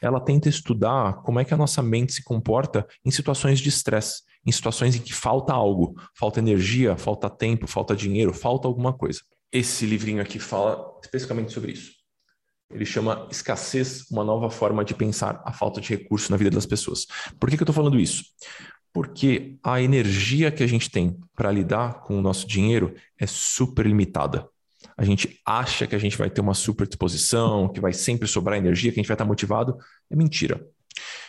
Ela 0.01 0.21
tenta 0.21 0.49
estudar 0.49 1.23
como 1.23 1.39
é 1.39 1.45
que 1.45 1.55
a 1.55 1.57
nossa 1.57 1.83
mente 1.83 2.13
se 2.13 2.25
comporta 2.25 2.87
em 3.05 3.11
situações 3.11 3.61
de 3.61 3.69
estresse 3.69 4.23
em 4.49 4.53
situações 4.53 4.97
em 4.97 5.01
que 5.01 5.13
falta 5.13 5.53
algo, 5.53 5.95
falta 6.15 6.39
energia, 6.39 6.97
falta 6.97 7.29
tempo, 7.29 7.67
falta 7.67 7.95
dinheiro, 7.95 8.33
falta 8.33 8.67
alguma 8.67 8.93
coisa. 8.95 9.21
Esse 9.53 9.85
livrinho 9.85 10.23
aqui 10.23 10.39
fala 10.39 10.99
especificamente 11.03 11.53
sobre 11.53 11.73
isso. 11.73 11.98
Ele 12.71 12.85
chama 12.85 13.27
Escassez, 13.31 14.11
uma 14.11 14.23
nova 14.23 14.51
forma 14.51 14.85
de 14.85 14.95
pensar 14.95 15.43
a 15.45 15.53
falta 15.53 15.81
de 15.81 15.89
recurso 15.89 16.31
na 16.31 16.37
vida 16.37 16.51
das 16.51 16.67
pessoas. 16.67 17.07
Por 17.41 17.49
que, 17.49 17.57
que 17.57 17.63
eu 17.63 17.65
estou 17.65 17.75
falando 17.75 17.99
isso? 17.99 18.25
Porque 18.93 19.57
a 19.63 19.81
energia 19.81 20.51
que 20.51 20.63
a 20.63 20.67
gente 20.67 20.91
tem 20.91 21.19
para 21.35 21.51
lidar 21.51 22.01
com 22.03 22.19
o 22.19 22.23
nosso 22.23 22.47
dinheiro 22.47 22.95
é 23.19 23.27
super 23.27 23.87
limitada. 23.87 24.49
A 24.97 25.05
gente 25.05 25.41
acha 25.47 25.87
que 25.87 25.95
a 25.95 25.99
gente 25.99 26.17
vai 26.17 26.29
ter 26.29 26.41
uma 26.41 26.55
super 26.55 26.87
disposição, 26.87 27.69
que 27.69 27.81
vai 27.81 27.93
sempre 27.93 28.29
sobrar 28.29 28.59
energia, 28.59 28.93
que 28.93 28.99
a 28.99 29.03
gente 29.03 29.09
vai 29.09 29.15
estar 29.15 29.25
motivado. 29.25 29.79
É 30.11 30.17
mentira. 30.17 30.61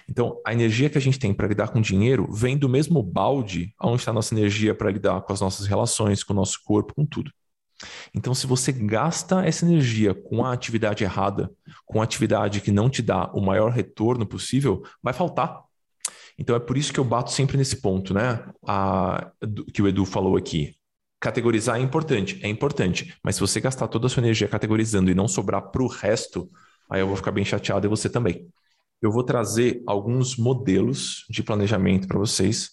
Então, 0.10 0.41
a 0.46 0.51
energia 0.51 0.89
que 0.89 0.98
a 0.98 1.01
gente 1.01 1.19
tem 1.19 1.34
para 1.34 1.48
lidar 1.48 1.67
com 1.69 1.79
dinheiro 1.79 2.27
vem 2.31 2.58
do 2.58 2.67
mesmo 2.67 3.03
balde 3.03 3.74
onde 3.79 3.98
está 3.98 4.12
a 4.12 4.13
nossa 4.13 4.34
energia 4.34 4.74
para 4.74 4.89
lidar 4.89 5.22
com 5.22 5.31
as 5.31 5.39
nossas 5.39 5.67
relações, 5.67 6.24
com 6.24 6.34
o 6.34 6.36
nosso 6.36 6.60
corpo, 6.65 6.96
com 6.96 7.05
tudo. 7.05 7.31
Então, 8.13 8.33
se 8.33 8.45
você 8.45 8.71
gasta 8.71 9.45
essa 9.45 9.65
energia 9.65 10.13
com 10.13 10.43
a 10.43 10.51
atividade 10.51 11.03
errada, 11.03 11.51
com 11.86 12.01
a 12.01 12.03
atividade 12.03 12.62
que 12.62 12.71
não 12.71 12.89
te 12.89 13.01
dá 13.01 13.31
o 13.33 13.41
maior 13.41 13.71
retorno 13.71 14.25
possível, 14.25 14.83
vai 15.01 15.13
faltar. 15.13 15.62
Então, 16.38 16.55
é 16.55 16.59
por 16.59 16.77
isso 16.77 16.93
que 16.93 17.00
eu 17.00 17.03
bato 17.03 17.31
sempre 17.31 17.57
nesse 17.57 17.81
ponto, 17.81 18.13
né? 18.13 18.43
A, 18.65 19.31
que 19.74 19.81
o 19.81 19.88
Edu 19.88 20.05
falou 20.05 20.38
aqui. 20.38 20.75
Categorizar 21.19 21.77
é 21.77 21.81
importante, 21.81 22.39
é 22.41 22.48
importante, 22.48 23.13
mas 23.21 23.36
se 23.36 23.41
você 23.41 23.59
gastar 23.59 23.88
toda 23.89 24.07
a 24.07 24.09
sua 24.09 24.21
energia 24.21 24.48
categorizando 24.48 25.12
e 25.12 25.15
não 25.15 25.27
sobrar 25.27 25.69
para 25.69 25.83
o 25.83 25.88
resto, 25.88 26.50
aí 26.89 27.01
eu 27.01 27.07
vou 27.07 27.17
ficar 27.17 27.31
bem 27.31 27.43
chateado 27.43 27.86
e 27.86 27.89
você 27.89 28.09
também 28.09 28.50
eu 29.01 29.12
vou 29.12 29.24
trazer 29.24 29.81
alguns 29.88 30.36
modelos 30.36 31.25
de 31.29 31.41
planejamento 31.41 32.07
para 32.07 32.19
vocês 32.19 32.71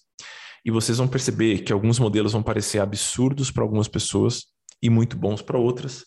e 0.65 0.71
vocês 0.71 0.99
vão 0.99 1.07
perceber 1.07 1.61
que 1.61 1.73
alguns 1.73 1.99
modelos 1.99 2.33
vão 2.33 2.43
parecer 2.43 2.81
absurdos 2.81 3.51
para 3.51 3.63
algumas 3.63 3.87
pessoas 3.87 4.47
e 4.83 4.91
muito 4.91 5.17
bons 5.17 5.43
para 5.43 5.59
outras, 5.59 6.05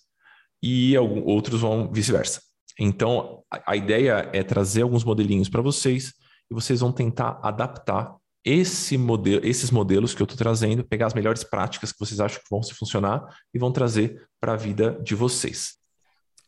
e 0.62 0.98
outros 0.98 1.62
vão 1.62 1.92
vice-versa. 1.92 2.42
Então, 2.80 3.44
a, 3.52 3.74
a 3.74 3.76
ideia 3.76 4.30
é 4.34 4.44
trazer 4.44 4.84
alguns 4.84 5.04
modelinhos 5.04 5.50
para 5.50 5.62
vocês 5.62 6.14
e 6.50 6.54
vocês 6.54 6.80
vão 6.80 6.92
tentar 6.92 7.40
adaptar 7.44 8.16
esse 8.44 8.98
modelo, 8.98 9.46
esses 9.46 9.70
modelos 9.70 10.14
que 10.14 10.22
eu 10.22 10.26
estou 10.26 10.38
trazendo, 10.38 10.84
pegar 10.84 11.08
as 11.08 11.14
melhores 11.14 11.44
práticas 11.44 11.92
que 11.92 12.00
vocês 12.00 12.20
acham 12.20 12.40
que 12.40 12.50
vão 12.50 12.64
se 12.64 12.74
funcionar 12.74 13.26
e 13.54 13.60
vão 13.60 13.72
trazer 13.72 14.28
para 14.40 14.54
a 14.54 14.56
vida 14.56 15.00
de 15.04 15.14
vocês. 15.14 15.76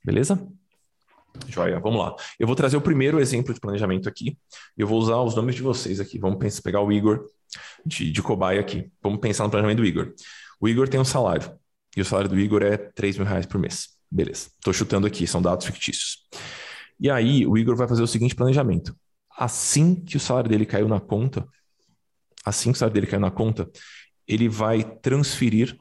Beleza? 0.03 0.47
Joia, 1.47 1.79
vamos 1.79 1.99
lá. 1.99 2.15
Eu 2.39 2.47
vou 2.47 2.55
trazer 2.55 2.77
o 2.77 2.81
primeiro 2.81 3.19
exemplo 3.19 3.53
de 3.53 3.59
planejamento 3.59 4.09
aqui. 4.09 4.37
Eu 4.77 4.87
vou 4.87 4.99
usar 4.99 5.21
os 5.21 5.35
nomes 5.35 5.55
de 5.55 5.61
vocês 5.61 5.99
aqui. 5.99 6.17
Vamos 6.17 6.39
pensar, 6.39 6.61
pegar 6.61 6.81
o 6.81 6.91
Igor 6.91 7.25
de, 7.85 8.11
de 8.11 8.21
cobaia 8.21 8.59
aqui. 8.59 8.91
Vamos 9.01 9.19
pensar 9.19 9.43
no 9.43 9.49
planejamento 9.49 9.77
do 9.77 9.85
Igor. 9.85 10.13
O 10.59 10.67
Igor 10.67 10.87
tem 10.87 10.99
um 10.99 11.05
salário. 11.05 11.53
E 11.95 12.01
o 12.01 12.05
salário 12.05 12.29
do 12.29 12.39
Igor 12.39 12.63
é 12.63 12.77
3 12.77 13.17
mil 13.17 13.25
reais 13.25 13.45
por 13.45 13.59
mês. 13.59 13.89
Beleza. 14.09 14.49
Estou 14.57 14.73
chutando 14.73 15.07
aqui, 15.07 15.25
são 15.27 15.41
dados 15.41 15.65
fictícios. 15.65 16.27
E 16.99 17.09
aí, 17.09 17.45
o 17.45 17.57
Igor 17.57 17.75
vai 17.75 17.87
fazer 17.87 18.03
o 18.03 18.07
seguinte 18.07 18.35
planejamento. 18.35 18.95
Assim 19.37 19.95
que 19.95 20.17
o 20.17 20.19
salário 20.19 20.49
dele 20.49 20.65
caiu 20.65 20.87
na 20.87 20.99
conta, 20.99 21.47
assim 22.45 22.71
que 22.71 22.75
o 22.75 22.79
salário 22.79 22.93
dele 22.93 23.07
caiu 23.07 23.21
na 23.21 23.31
conta, 23.31 23.69
ele 24.27 24.47
vai 24.47 24.83
transferir 24.83 25.77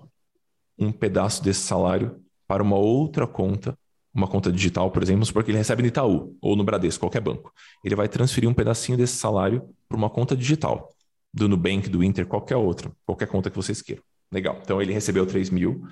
um 0.78 0.90
pedaço 0.90 1.42
desse 1.42 1.60
salário 1.60 2.22
para 2.46 2.62
uma 2.62 2.76
outra 2.76 3.26
conta 3.26 3.76
uma 4.12 4.26
conta 4.26 4.50
digital, 4.50 4.90
por 4.90 5.02
exemplo, 5.02 5.26
porque 5.32 5.50
ele 5.50 5.58
recebe 5.58 5.82
no 5.82 5.88
Itaú 5.88 6.36
ou 6.40 6.56
no 6.56 6.64
Bradesco, 6.64 7.00
qualquer 7.00 7.20
banco. 7.20 7.52
Ele 7.84 7.94
vai 7.94 8.08
transferir 8.08 8.48
um 8.48 8.54
pedacinho 8.54 8.98
desse 8.98 9.16
salário 9.16 9.68
para 9.88 9.96
uma 9.96 10.10
conta 10.10 10.36
digital, 10.36 10.88
do 11.32 11.48
Nubank, 11.48 11.88
do 11.88 12.02
Inter, 12.02 12.26
qualquer 12.26 12.56
outra, 12.56 12.90
qualquer 13.06 13.28
conta 13.28 13.50
que 13.50 13.56
vocês 13.56 13.80
queiram. 13.80 14.02
Legal. 14.32 14.58
Então 14.62 14.80
ele 14.80 14.92
recebeu 14.92 15.26
3 15.26 15.50
mil, 15.50 15.82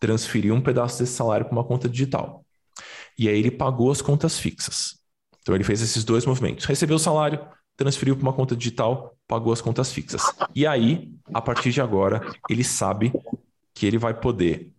transferiu 0.00 0.54
um 0.54 0.60
pedaço 0.60 0.98
desse 0.98 1.14
salário 1.14 1.46
para 1.46 1.52
uma 1.52 1.64
conta 1.64 1.88
digital. 1.88 2.44
E 3.18 3.28
aí 3.28 3.38
ele 3.38 3.50
pagou 3.50 3.90
as 3.90 4.02
contas 4.02 4.38
fixas. 4.38 4.98
Então 5.40 5.54
ele 5.54 5.64
fez 5.64 5.80
esses 5.80 6.04
dois 6.04 6.26
movimentos. 6.26 6.66
Recebeu 6.66 6.96
o 6.96 7.00
salário, 7.00 7.40
transferiu 7.76 8.14
para 8.16 8.22
uma 8.22 8.32
conta 8.32 8.54
digital, 8.54 9.16
pagou 9.26 9.52
as 9.52 9.60
contas 9.60 9.92
fixas. 9.92 10.22
E 10.54 10.66
aí, 10.66 11.10
a 11.32 11.40
partir 11.40 11.70
de 11.70 11.80
agora, 11.80 12.20
ele 12.48 12.62
sabe 12.62 13.12
que 13.74 13.86
ele 13.86 13.98
vai 13.98 14.12
poder 14.12 14.72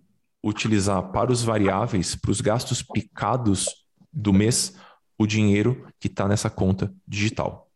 utilizar 0.43 1.11
para 1.11 1.31
os 1.31 1.43
variáveis, 1.43 2.15
para 2.15 2.31
os 2.31 2.41
gastos 2.41 2.81
picados 2.81 3.67
do 4.11 4.31
mês, 4.31 4.75
o 5.17 5.27
dinheiro 5.27 5.87
que 5.99 6.07
está 6.07 6.27
nessa 6.27 6.49
conta 6.49 6.93
digital. 7.07 7.67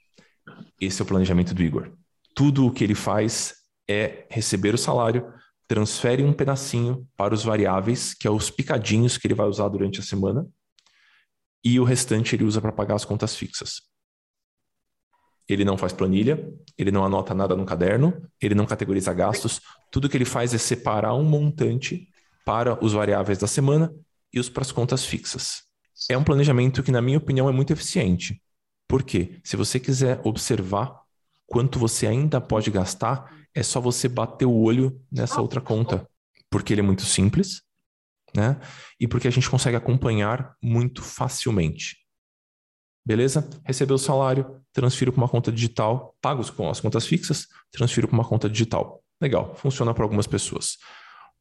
Esse 0.79 1.01
é 1.01 1.03
o 1.03 1.07
planejamento 1.07 1.53
do 1.53 1.63
Igor. 1.63 1.91
Tudo 2.35 2.65
o 2.65 2.71
que 2.71 2.83
ele 2.83 2.95
faz 2.95 3.62
é 3.87 4.25
receber 4.29 4.73
o 4.73 4.77
salário, 4.77 5.33
transfere 5.67 6.23
um 6.23 6.33
pedacinho 6.33 7.07
para 7.17 7.33
os 7.33 7.43
variáveis, 7.43 8.13
que 8.13 8.27
é 8.27 8.31
os 8.31 8.49
picadinhos 8.49 9.17
que 9.17 9.27
ele 9.27 9.33
vai 9.33 9.47
usar 9.47 9.67
durante 9.69 9.99
a 9.99 10.03
semana, 10.03 10.47
e 11.63 11.79
o 11.79 11.83
restante 11.83 12.35
ele 12.35 12.43
usa 12.43 12.61
para 12.61 12.71
pagar 12.71 12.95
as 12.95 13.05
contas 13.05 13.35
fixas. 13.35 13.81
Ele 15.47 15.65
não 15.65 15.77
faz 15.77 15.91
planilha, 15.93 16.51
ele 16.77 16.91
não 16.91 17.03
anota 17.03 17.33
nada 17.33 17.55
no 17.55 17.65
caderno, 17.65 18.29
ele 18.41 18.55
não 18.55 18.65
categoriza 18.65 19.13
gastos. 19.13 19.61
Tudo 19.91 20.07
que 20.07 20.15
ele 20.15 20.25
faz 20.25 20.53
é 20.53 20.57
separar 20.57 21.13
um 21.15 21.23
montante 21.23 22.07
para 22.45 22.83
os 22.83 22.93
variáveis 22.93 23.37
da 23.37 23.47
semana 23.47 23.93
e 24.33 24.39
os 24.39 24.49
para 24.49 24.61
as 24.61 24.71
contas 24.71 25.05
fixas. 25.05 25.63
É 26.09 26.17
um 26.17 26.23
planejamento 26.23 26.83
que, 26.83 26.91
na 26.91 27.01
minha 27.01 27.17
opinião, 27.17 27.47
é 27.47 27.51
muito 27.51 27.71
eficiente. 27.71 28.41
Porque 28.87 29.39
se 29.43 29.55
você 29.55 29.79
quiser 29.79 30.21
observar 30.23 31.01
quanto 31.45 31.79
você 31.79 32.07
ainda 32.07 32.41
pode 32.41 32.71
gastar, 32.71 33.31
é 33.55 33.63
só 33.63 33.79
você 33.79 34.07
bater 34.07 34.45
o 34.45 34.55
olho 34.55 34.99
nessa 35.11 35.41
outra 35.41 35.61
conta. 35.61 36.07
Porque 36.49 36.73
ele 36.73 36.81
é 36.81 36.83
muito 36.83 37.03
simples, 37.03 37.61
né? 38.35 38.59
E 38.99 39.07
porque 39.07 39.27
a 39.27 39.31
gente 39.31 39.49
consegue 39.49 39.77
acompanhar 39.77 40.55
muito 40.61 41.01
facilmente. 41.01 41.97
Beleza? 43.05 43.49
Recebeu 43.65 43.95
o 43.95 43.99
salário, 43.99 44.61
transfiro 44.71 45.11
para 45.11 45.21
uma 45.21 45.27
conta 45.27 45.51
digital, 45.51 46.15
pago 46.21 46.49
com 46.53 46.69
as 46.69 46.79
contas 46.79 47.05
fixas, 47.05 47.47
transfiro 47.71 48.07
para 48.07 48.15
uma 48.15 48.27
conta 48.27 48.49
digital. 48.49 49.03
Legal, 49.21 49.55
funciona 49.55 49.93
para 49.93 50.03
algumas 50.03 50.25
pessoas. 50.25 50.77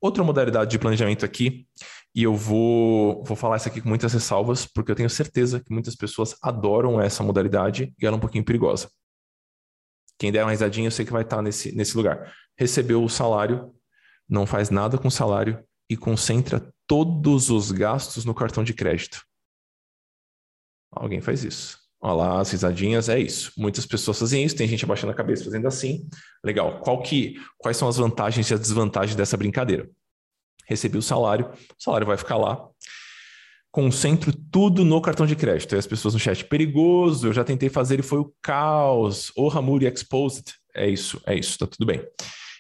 Outra 0.00 0.25
modalidade 0.25 0.71
de 0.73 0.78
planejamento 0.78 1.25
aqui, 1.25 1.66
e 2.14 2.25
eu 2.25 2.35
vou, 2.35 3.23
vou 3.25 3.37
falar 3.37 3.57
isso 3.57 3.69
aqui 3.69 3.81
com 3.81 3.88
muitas 3.88 4.12
ressalvas, 4.12 4.66
porque 4.66 4.90
eu 4.90 4.97
tenho 4.97 5.09
certeza 5.09 5.61
que 5.61 5.73
muitas 5.73 5.95
pessoas 5.95 6.37
adoram 6.42 7.00
essa 7.00 7.23
modalidade 7.23 7.95
e 8.00 8.07
ela 8.07 8.16
é 8.16 8.19
um 8.19 8.21
pouquinho 8.21 8.45
perigosa. 8.45 8.90
Quem 10.23 10.31
der 10.31 10.45
uma 10.45 10.52
risadinha, 10.52 10.87
eu 10.87 10.91
sei 10.93 11.05
que 11.05 11.11
vai 11.11 11.23
estar 11.23 11.43
nesse, 11.43 11.75
nesse 11.75 11.97
lugar. 11.97 12.33
Recebeu 12.57 13.02
o 13.02 13.09
salário, 13.09 13.75
não 14.29 14.47
faz 14.47 14.71
nada 14.71 14.97
com 14.97 15.09
o 15.09 15.11
salário 15.11 15.64
e 15.91 15.97
concentra 15.97 16.73
todos 16.87 17.50
os 17.50 17.73
gastos 17.73 18.25
no 18.25 18.33
cartão 18.33 18.62
de 18.62 18.73
crédito. 18.73 19.21
Alguém 20.93 21.21
faz 21.21 21.43
isso. 21.43 21.76
Olha 22.00 22.14
lá, 22.14 22.41
as 22.41 22.52
risadinhas, 22.52 23.09
é 23.09 23.19
isso. 23.19 23.52
Muitas 23.57 23.85
pessoas 23.85 24.21
fazem 24.21 24.45
isso, 24.45 24.55
tem 24.55 24.69
gente 24.69 24.85
abaixando 24.85 25.11
a 25.11 25.17
cabeça 25.17 25.43
fazendo 25.43 25.67
assim. 25.67 26.09
Legal. 26.45 26.79
Qual 26.79 27.02
que, 27.02 27.35
quais 27.59 27.76
são 27.76 27.88
as 27.88 27.97
vantagens 27.97 28.49
e 28.49 28.55
as 28.55 28.61
desvantagens 28.61 29.17
dessa 29.17 29.37
brincadeira? 29.37 29.91
Recebi 30.69 30.99
o 30.99 31.02
salário, 31.02 31.50
o 31.52 31.83
salário 31.83 32.07
vai 32.07 32.17
ficar 32.17 32.37
lá. 32.37 32.64
Concentro 33.73 34.33
tudo 34.33 34.85
no 34.85 35.00
cartão 35.00 35.26
de 35.26 35.35
crédito. 35.35 35.75
E 35.75 35.79
as 35.79 35.87
pessoas 35.87 36.14
no 36.14 36.21
chat, 36.21 36.45
perigoso, 36.45 37.26
eu 37.26 37.33
já 37.33 37.43
tentei 37.43 37.69
fazer 37.69 37.99
e 37.99 38.02
foi 38.02 38.19
o 38.19 38.33
caos. 38.41 39.33
O 39.35 39.49
Ramuri 39.49 39.87
Exposed. 39.87 40.52
É 40.75 40.88
isso, 40.88 41.21
é 41.26 41.35
isso, 41.35 41.59
tá 41.59 41.67
tudo 41.67 41.87
bem. 41.87 42.07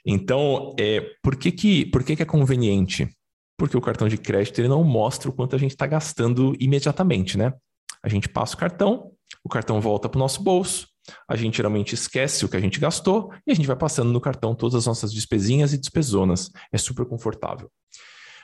Então, 0.04 0.74
é, 0.78 1.00
por, 1.22 1.36
que, 1.36 1.52
que, 1.52 1.86
por 1.86 2.02
que, 2.02 2.16
que 2.16 2.22
é 2.22 2.26
conveniente? 2.26 3.08
Porque 3.56 3.76
o 3.76 3.80
cartão 3.80 4.08
de 4.08 4.18
crédito 4.18 4.58
ele 4.58 4.68
não 4.68 4.82
mostra 4.82 5.30
o 5.30 5.32
quanto 5.32 5.54
a 5.54 5.58
gente 5.58 5.70
está 5.72 5.86
gastando 5.86 6.56
imediatamente, 6.58 7.38
né? 7.38 7.52
A 8.02 8.08
gente 8.08 8.28
passa 8.28 8.54
o 8.54 8.58
cartão, 8.58 9.12
o 9.44 9.48
cartão 9.48 9.80
volta 9.80 10.08
para 10.08 10.18
o 10.18 10.18
nosso 10.18 10.42
bolso, 10.42 10.88
a 11.28 11.36
gente 11.36 11.56
geralmente 11.56 11.94
esquece 11.94 12.44
o 12.44 12.48
que 12.48 12.56
a 12.56 12.60
gente 12.60 12.80
gastou 12.80 13.32
e 13.46 13.52
a 13.52 13.54
gente 13.54 13.66
vai 13.66 13.76
passando 13.76 14.12
no 14.12 14.20
cartão 14.20 14.54
todas 14.54 14.74
as 14.74 14.86
nossas 14.86 15.12
despesinhas 15.12 15.72
e 15.72 15.78
despesonas. 15.78 16.50
É 16.72 16.78
super 16.78 17.06
confortável. 17.06 17.70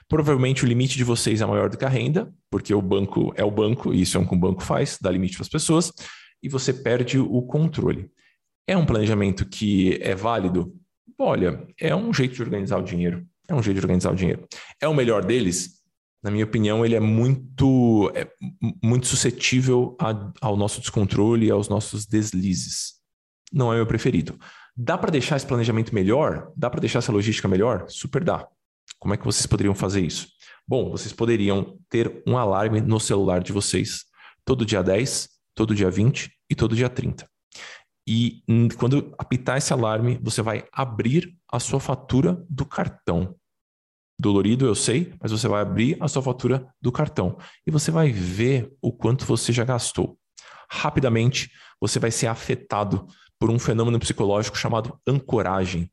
Provavelmente 0.08 0.64
o 0.64 0.66
limite 0.66 0.96
de 0.96 1.04
vocês 1.04 1.40
é 1.40 1.46
maior 1.46 1.68
do 1.68 1.76
que 1.76 1.84
a 1.84 1.88
renda, 1.88 2.32
porque 2.50 2.72
o 2.72 2.80
banco 2.80 3.32
é 3.36 3.44
o 3.44 3.50
banco, 3.50 3.92
e 3.92 4.00
isso 4.00 4.16
é 4.16 4.20
o 4.20 4.26
que 4.26 4.34
o 4.34 4.38
banco 4.38 4.62
faz, 4.62 4.98
dá 5.00 5.10
limite 5.10 5.34
para 5.36 5.42
as 5.42 5.48
pessoas, 5.48 5.92
e 6.42 6.48
você 6.48 6.72
perde 6.72 7.18
o 7.18 7.42
controle. 7.42 8.10
É 8.66 8.76
um 8.76 8.86
planejamento 8.86 9.46
que 9.46 9.98
é 10.02 10.14
válido? 10.14 10.74
Olha, 11.18 11.66
é 11.78 11.94
um 11.94 12.12
jeito 12.12 12.34
de 12.34 12.42
organizar 12.42 12.78
o 12.78 12.82
dinheiro. 12.82 13.26
É 13.48 13.54
um 13.54 13.62
jeito 13.62 13.78
de 13.78 13.84
organizar 13.84 14.12
o 14.12 14.16
dinheiro. 14.16 14.46
É 14.80 14.88
o 14.88 14.94
melhor 14.94 15.24
deles? 15.24 15.78
Na 16.22 16.30
minha 16.30 16.44
opinião, 16.44 16.84
ele 16.84 16.94
é 16.94 17.00
muito, 17.00 18.10
é 18.14 18.28
muito 18.82 19.06
suscetível 19.06 19.96
a, 20.00 20.32
ao 20.40 20.56
nosso 20.56 20.80
descontrole 20.80 21.46
e 21.46 21.50
aos 21.50 21.68
nossos 21.68 22.06
deslizes. 22.06 22.94
Não 23.52 23.72
é 23.72 23.76
meu 23.76 23.86
preferido. 23.86 24.38
Dá 24.76 24.96
para 24.98 25.10
deixar 25.10 25.36
esse 25.36 25.46
planejamento 25.46 25.94
melhor? 25.94 26.52
Dá 26.56 26.68
para 26.68 26.80
deixar 26.80 27.00
essa 27.00 27.12
logística 27.12 27.48
melhor? 27.48 27.86
Super 27.88 28.22
dá. 28.22 28.46
Como 28.98 29.14
é 29.14 29.16
que 29.16 29.24
vocês 29.24 29.46
poderiam 29.46 29.74
fazer 29.74 30.04
isso? 30.04 30.28
Bom, 30.66 30.90
vocês 30.90 31.12
poderiam 31.12 31.78
ter 31.88 32.22
um 32.26 32.36
alarme 32.36 32.80
no 32.80 32.98
celular 33.00 33.42
de 33.42 33.52
vocês 33.52 34.04
todo 34.44 34.66
dia 34.66 34.82
10, 34.82 35.28
todo 35.54 35.74
dia 35.74 35.90
20 35.90 36.30
e 36.50 36.54
todo 36.54 36.76
dia 36.76 36.88
30. 36.88 37.28
E 38.06 38.42
quando 38.78 39.14
apitar 39.18 39.58
esse 39.58 39.72
alarme, 39.72 40.18
você 40.22 40.40
vai 40.40 40.64
abrir 40.72 41.36
a 41.50 41.60
sua 41.60 41.78
fatura 41.78 42.42
do 42.48 42.64
cartão. 42.64 43.36
Dolorido, 44.18 44.66
eu 44.66 44.74
sei, 44.74 45.14
mas 45.20 45.30
você 45.30 45.46
vai 45.46 45.62
abrir 45.62 45.96
a 46.00 46.08
sua 46.08 46.22
fatura 46.22 46.66
do 46.80 46.90
cartão 46.90 47.38
e 47.66 47.70
você 47.70 47.90
vai 47.90 48.10
ver 48.10 48.72
o 48.82 48.90
quanto 48.90 49.24
você 49.24 49.52
já 49.52 49.64
gastou. 49.64 50.18
Rapidamente, 50.70 51.50
você 51.80 51.98
vai 51.98 52.10
ser 52.10 52.26
afetado 52.26 53.06
por 53.38 53.50
um 53.50 53.58
fenômeno 53.58 53.98
psicológico 53.98 54.58
chamado 54.58 54.98
ancoragem. 55.06 55.90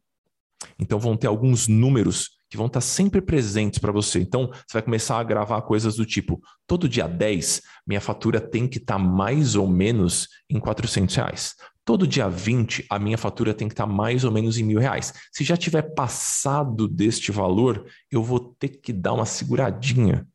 Então, 0.80 1.00
vão 1.00 1.16
ter 1.16 1.28
alguns 1.28 1.68
números 1.68 2.32
que 2.50 2.58
vão 2.58 2.68
estar 2.68 2.82
sempre 2.82 3.22
presentes 3.22 3.80
para 3.80 3.92
você. 3.92 4.20
Então, 4.20 4.48
você 4.48 4.74
vai 4.74 4.82
começar 4.82 5.20
a 5.20 5.24
gravar 5.24 5.62
coisas 5.64 5.96
do 5.96 6.06
tipo: 6.06 6.42
todo 6.68 6.90
dia 6.90 7.08
10, 7.08 7.62
minha 7.86 8.02
fatura 8.02 8.40
tem 8.40 8.68
que 8.68 8.78
estar 8.78 8.98
mais 8.98 9.56
ou 9.56 9.68
menos 9.68 10.28
em 10.50 10.60
400 10.60 11.16
reais. 11.16 11.56
Todo 11.84 12.08
dia 12.08 12.28
20, 12.28 12.88
a 12.90 12.98
minha 12.98 13.18
fatura 13.18 13.54
tem 13.54 13.68
que 13.68 13.74
estar 13.74 13.86
mais 13.86 14.24
ou 14.24 14.32
menos 14.32 14.58
em 14.58 14.64
mil 14.64 14.80
reais. 14.80 15.14
Se 15.32 15.44
já 15.44 15.56
tiver 15.56 15.94
passado 15.94 16.88
deste 16.88 17.32
valor, 17.32 17.86
eu 18.12 18.24
vou 18.24 18.40
ter 18.58 18.70
que 18.70 18.92
dar 18.92 19.14
uma 19.14 19.26
seguradinha. 19.26 20.28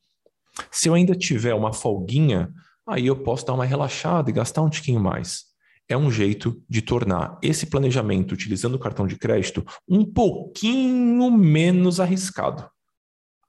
Se 0.71 0.89
eu 0.89 0.95
ainda 0.95 1.15
tiver 1.15 1.55
uma 1.55 1.73
folguinha, 1.73 2.53
aí 2.87 3.07
eu 3.07 3.17
posso 3.17 3.45
dar 3.45 3.55
uma 3.55 3.65
relaxada 3.65 4.31
e 4.31 4.33
gastar 4.33 4.63
um 4.63 4.71
tiquinho 4.71 5.01
mais. 5.01 5.50
É 5.91 5.97
um 5.97 6.09
jeito 6.09 6.63
de 6.69 6.81
tornar 6.81 7.37
esse 7.43 7.67
planejamento 7.67 8.31
utilizando 8.31 8.77
o 8.77 8.79
cartão 8.79 9.09
de 9.09 9.17
crédito 9.17 9.67
um 9.89 10.05
pouquinho 10.05 11.29
menos 11.33 11.99
arriscado. 11.99 12.71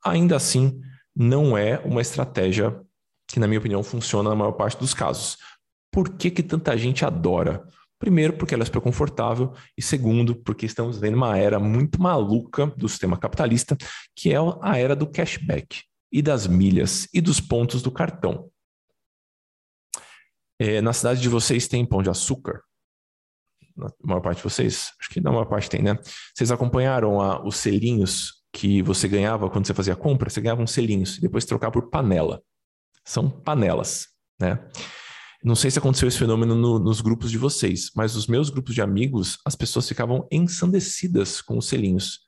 Ainda 0.04 0.36
assim, 0.36 0.82
não 1.16 1.56
é 1.56 1.78
uma 1.86 2.02
estratégia 2.02 2.82
que, 3.28 3.40
na 3.40 3.48
minha 3.48 3.60
opinião, 3.60 3.84
funciona 3.84 4.32
na 4.32 4.36
maior 4.36 4.54
parte 4.54 4.80
dos 4.80 4.92
casos. 4.92 5.38
Por 5.92 6.10
que, 6.18 6.32
que 6.32 6.42
tanta 6.42 6.76
gente 6.76 7.06
adora? 7.06 7.64
Primeiro, 8.00 8.34
porque 8.34 8.56
ela 8.56 8.64
é 8.64 8.66
super 8.66 8.82
confortável, 8.82 9.54
e 9.78 9.82
segundo, 9.82 10.36
porque 10.36 10.66
estamos 10.66 10.98
vendo 10.98 11.18
uma 11.18 11.38
era 11.38 11.60
muito 11.60 12.02
maluca 12.02 12.66
do 12.76 12.90
sistema 12.90 13.16
capitalista, 13.16 13.78
que 14.16 14.34
é 14.34 14.38
a 14.62 14.78
era 14.80 14.96
do 14.96 15.06
cashback 15.06 15.84
e 16.12 16.22
das 16.22 16.48
milhas 16.48 17.08
e 17.14 17.22
dos 17.22 17.40
pontos 17.40 17.84
do 17.84 17.92
cartão. 17.92 18.50
É, 20.63 20.80
na 20.80 20.93
cidade 20.93 21.19
de 21.19 21.28
vocês 21.28 21.67
tem 21.67 21.84
pão 21.84 22.04
de 22.04 22.10
açúcar? 22.12 22.62
Na 23.76 23.89
maior 24.04 24.21
parte 24.21 24.38
de 24.38 24.43
vocês? 24.43 24.91
Acho 25.00 25.10
que 25.10 25.19
na 25.19 25.32
maior 25.32 25.45
parte 25.45 25.67
tem, 25.67 25.82
né? 25.82 25.97
Vocês 26.36 26.52
acompanharam 26.52 27.19
a, 27.19 27.43
os 27.43 27.56
selinhos 27.56 28.43
que 28.54 28.80
você 28.84 29.08
ganhava 29.08 29.50
quando 29.50 29.65
você 29.65 29.74
fazia 29.74 29.95
compra? 29.95 30.30
Você 30.30 30.39
ganhava 30.39 30.62
uns 30.62 30.69
selinhos 30.69 31.17
e 31.17 31.21
depois 31.21 31.45
trocava 31.45 31.71
por 31.71 31.89
panela. 31.89 32.43
São 33.04 33.28
panelas, 33.28 34.10
né? 34.39 34.63
Não 35.43 35.56
sei 35.56 35.71
se 35.71 35.80
aconteceu 35.80 36.08
esse 36.08 36.19
fenômeno 36.19 36.54
no, 36.54 36.78
nos 36.78 37.02
grupos 37.02 37.32
de 37.32 37.39
vocês, 37.39 37.89
mas 37.95 38.13
nos 38.13 38.28
meus 38.28 38.52
grupos 38.52 38.76
de 38.76 38.84
amigos, 38.84 39.39
as 39.43 39.56
pessoas 39.56 39.88
ficavam 39.88 40.28
ensandecidas 40.32 41.41
com 41.41 41.58
os 41.58 41.67
selinhos. 41.67 42.19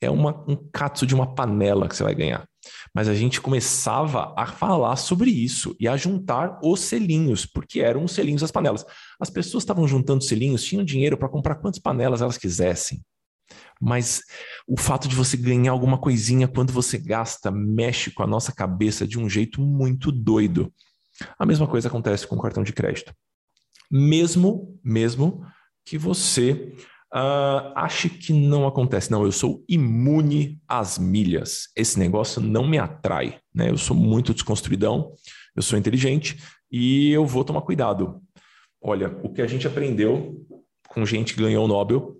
É 0.00 0.08
uma, 0.08 0.48
um 0.48 0.54
catso 0.72 1.04
de 1.04 1.12
uma 1.12 1.34
panela 1.34 1.88
que 1.88 1.96
você 1.96 2.04
vai 2.04 2.14
ganhar. 2.14 2.48
Mas 2.94 3.08
a 3.08 3.14
gente 3.14 3.40
começava 3.40 4.34
a 4.36 4.46
falar 4.46 4.96
sobre 4.96 5.30
isso 5.30 5.76
e 5.78 5.88
a 5.88 5.96
juntar 5.96 6.58
os 6.62 6.80
selinhos, 6.80 7.46
porque 7.46 7.80
eram 7.80 8.04
os 8.04 8.12
selinhos 8.12 8.42
das 8.42 8.50
panelas. 8.50 8.84
As 9.18 9.30
pessoas 9.30 9.62
estavam 9.62 9.86
juntando 9.86 10.24
selinhos, 10.24 10.64
tinham 10.64 10.84
dinheiro 10.84 11.16
para 11.16 11.28
comprar 11.28 11.56
quantas 11.56 11.80
panelas 11.80 12.22
elas 12.22 12.38
quisessem. 12.38 13.00
Mas 13.80 14.22
o 14.68 14.78
fato 14.78 15.08
de 15.08 15.16
você 15.16 15.36
ganhar 15.36 15.72
alguma 15.72 15.98
coisinha 15.98 16.46
quando 16.46 16.72
você 16.72 16.98
gasta 16.98 17.50
mexe 17.50 18.10
com 18.10 18.22
a 18.22 18.26
nossa 18.26 18.52
cabeça 18.52 19.06
de 19.06 19.18
um 19.18 19.28
jeito 19.28 19.60
muito 19.60 20.12
doido. 20.12 20.72
A 21.38 21.46
mesma 21.46 21.66
coisa 21.66 21.88
acontece 21.88 22.26
com 22.26 22.36
o 22.36 22.40
cartão 22.40 22.62
de 22.62 22.72
crédito. 22.72 23.14
Mesmo, 23.90 24.78
mesmo 24.84 25.44
que 25.84 25.98
você 25.98 26.74
uh, 27.14 27.72
ache 27.74 28.08
que 28.08 28.32
não 28.32 28.66
acontece. 28.66 29.10
Não, 29.10 29.24
eu 29.24 29.32
sou 29.32 29.64
imune 29.68 30.60
às 30.66 30.98
milhas. 30.98 31.68
Esse 31.76 31.98
negócio 31.98 32.40
não 32.40 32.66
me 32.66 32.78
atrai. 32.78 33.38
Né? 33.54 33.70
Eu 33.70 33.78
sou 33.78 33.96
muito 33.96 34.34
desconstruidão, 34.34 35.12
eu 35.54 35.62
sou 35.62 35.78
inteligente 35.78 36.42
e 36.70 37.10
eu 37.10 37.26
vou 37.26 37.44
tomar 37.44 37.62
cuidado. 37.62 38.22
Olha, 38.82 39.08
o 39.22 39.32
que 39.32 39.42
a 39.42 39.46
gente 39.46 39.66
aprendeu 39.66 40.46
com 40.88 41.04
gente 41.04 41.34
que 41.34 41.40
ganhou 41.40 41.64
o 41.64 41.68
Nobel 41.68 42.16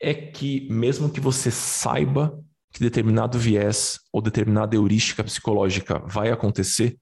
é 0.00 0.12
que 0.12 0.68
mesmo 0.70 1.10
que 1.10 1.20
você 1.20 1.50
saiba 1.50 2.38
que 2.72 2.80
determinado 2.80 3.38
viés 3.38 4.00
ou 4.12 4.20
determinada 4.20 4.74
heurística 4.74 5.22
psicológica 5.22 6.00
vai 6.00 6.30
acontecer, 6.30 6.98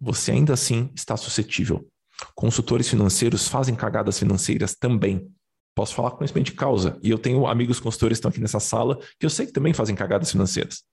você 0.00 0.30
ainda 0.30 0.52
assim 0.54 0.90
está 0.94 1.16
suscetível. 1.16 1.86
Consultores 2.34 2.88
financeiros 2.88 3.48
fazem 3.48 3.74
cagadas 3.74 4.18
financeiras 4.18 4.74
também. 4.74 5.28
Posso 5.74 5.94
falar 5.94 6.10
com 6.10 6.18
conhecimento 6.18 6.46
de 6.46 6.52
causa. 6.52 6.98
E 7.02 7.10
eu 7.10 7.18
tenho 7.18 7.46
amigos 7.46 7.80
consultores 7.80 8.16
que 8.16 8.20
estão 8.20 8.30
aqui 8.30 8.40
nessa 8.40 8.60
sala 8.60 8.98
que 9.18 9.24
eu 9.26 9.30
sei 9.30 9.46
que 9.46 9.52
também 9.52 9.72
fazem 9.72 9.94
cagadas 9.94 10.30
financeiras. 10.30 10.84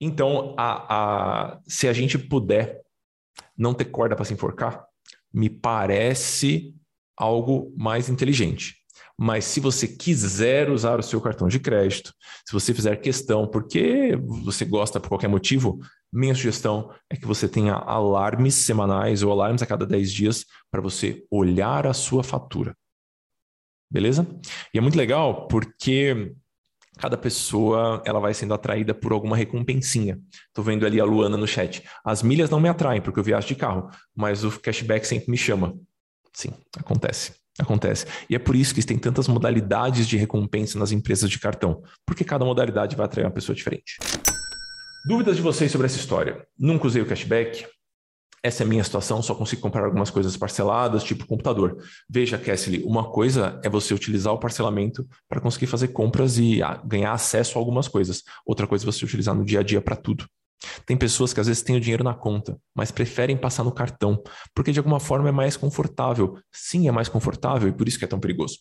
Então, 0.00 0.54
a, 0.58 1.52
a, 1.54 1.60
se 1.66 1.86
a 1.86 1.92
gente 1.92 2.18
puder 2.18 2.80
não 3.56 3.72
ter 3.72 3.86
corda 3.86 4.16
para 4.16 4.24
se 4.24 4.34
enforcar, 4.34 4.84
me 5.32 5.48
parece 5.48 6.74
algo 7.16 7.72
mais 7.76 8.08
inteligente. 8.08 8.82
Mas 9.18 9.44
se 9.44 9.60
você 9.60 9.86
quiser 9.86 10.68
usar 10.70 10.98
o 10.98 11.02
seu 11.02 11.20
cartão 11.20 11.46
de 11.46 11.60
crédito, 11.60 12.12
se 12.44 12.52
você 12.52 12.74
fizer 12.74 12.96
questão 12.96 13.46
porque 13.46 14.16
você 14.16 14.64
gosta 14.64 14.98
por 14.98 15.08
qualquer 15.08 15.28
motivo, 15.28 15.78
minha 16.12 16.34
sugestão 16.34 16.92
é 17.08 17.16
que 17.16 17.26
você 17.26 17.48
tenha 17.48 17.74
alarmes 17.74 18.54
semanais 18.54 19.22
ou 19.22 19.30
alarmes 19.30 19.62
a 19.62 19.66
cada 19.66 19.86
10 19.86 20.12
dias 20.12 20.44
para 20.70 20.80
você 20.80 21.24
olhar 21.30 21.86
a 21.86 21.94
sua 21.94 22.24
fatura. 22.24 22.76
Beleza? 23.92 24.26
E 24.72 24.78
é 24.78 24.80
muito 24.80 24.96
legal 24.96 25.46
porque 25.48 26.32
cada 26.96 27.18
pessoa 27.18 28.02
ela 28.06 28.20
vai 28.20 28.32
sendo 28.32 28.54
atraída 28.54 28.94
por 28.94 29.12
alguma 29.12 29.36
recompensinha. 29.36 30.18
Estou 30.48 30.64
vendo 30.64 30.86
ali 30.86 30.98
a 30.98 31.04
Luana 31.04 31.36
no 31.36 31.46
chat. 31.46 31.82
As 32.02 32.22
milhas 32.22 32.48
não 32.48 32.58
me 32.58 32.70
atraem 32.70 33.02
porque 33.02 33.20
eu 33.20 33.24
viajo 33.24 33.46
de 33.46 33.54
carro, 33.54 33.90
mas 34.16 34.44
o 34.44 34.60
cashback 34.60 35.06
sempre 35.06 35.30
me 35.30 35.36
chama. 35.36 35.74
Sim, 36.32 36.54
acontece. 36.78 37.34
Acontece. 37.58 38.06
E 38.30 38.34
é 38.34 38.38
por 38.38 38.56
isso 38.56 38.74
que 38.74 38.82
tem 38.82 38.96
tantas 38.96 39.28
modalidades 39.28 40.08
de 40.08 40.16
recompensa 40.16 40.78
nas 40.78 40.90
empresas 40.90 41.28
de 41.28 41.38
cartão, 41.38 41.82
porque 42.06 42.24
cada 42.24 42.46
modalidade 42.46 42.96
vai 42.96 43.04
atrair 43.04 43.26
uma 43.26 43.30
pessoa 43.30 43.54
diferente. 43.54 43.98
Dúvidas 45.06 45.36
de 45.36 45.42
vocês 45.42 45.70
sobre 45.70 45.86
essa 45.86 45.98
história? 45.98 46.46
Nunca 46.58 46.86
usei 46.86 47.02
o 47.02 47.06
cashback? 47.06 47.66
Essa 48.42 48.64
é 48.64 48.66
a 48.66 48.68
minha 48.68 48.82
situação, 48.82 49.22
só 49.22 49.34
consigo 49.34 49.62
comprar 49.62 49.84
algumas 49.84 50.10
coisas 50.10 50.36
parceladas, 50.36 51.04
tipo 51.04 51.26
computador. 51.26 51.76
Veja, 52.10 52.36
Kessler, 52.36 52.84
uma 52.84 53.08
coisa 53.08 53.60
é 53.62 53.68
você 53.68 53.94
utilizar 53.94 54.32
o 54.32 54.38
parcelamento 54.38 55.06
para 55.28 55.40
conseguir 55.40 55.66
fazer 55.68 55.88
compras 55.88 56.38
e 56.38 56.60
ganhar 56.84 57.12
acesso 57.12 57.56
a 57.56 57.60
algumas 57.60 57.86
coisas. 57.86 58.22
Outra 58.44 58.66
coisa 58.66 58.84
é 58.84 58.86
você 58.86 59.04
utilizar 59.04 59.34
no 59.34 59.44
dia 59.44 59.60
a 59.60 59.62
dia 59.62 59.80
para 59.80 59.94
tudo. 59.94 60.26
Tem 60.84 60.96
pessoas 60.96 61.32
que 61.32 61.40
às 61.40 61.46
vezes 61.46 61.62
têm 61.62 61.76
o 61.76 61.80
dinheiro 61.80 62.02
na 62.02 62.14
conta, 62.14 62.58
mas 62.74 62.90
preferem 62.90 63.36
passar 63.36 63.64
no 63.64 63.72
cartão, 63.72 64.22
porque 64.54 64.72
de 64.72 64.78
alguma 64.78 65.00
forma 65.00 65.28
é 65.28 65.32
mais 65.32 65.56
confortável. 65.56 66.38
Sim, 66.52 66.88
é 66.88 66.92
mais 66.92 67.08
confortável 67.08 67.68
e 67.68 67.72
por 67.72 67.86
isso 67.86 67.98
que 67.98 68.04
é 68.04 68.08
tão 68.08 68.20
perigoso. 68.20 68.58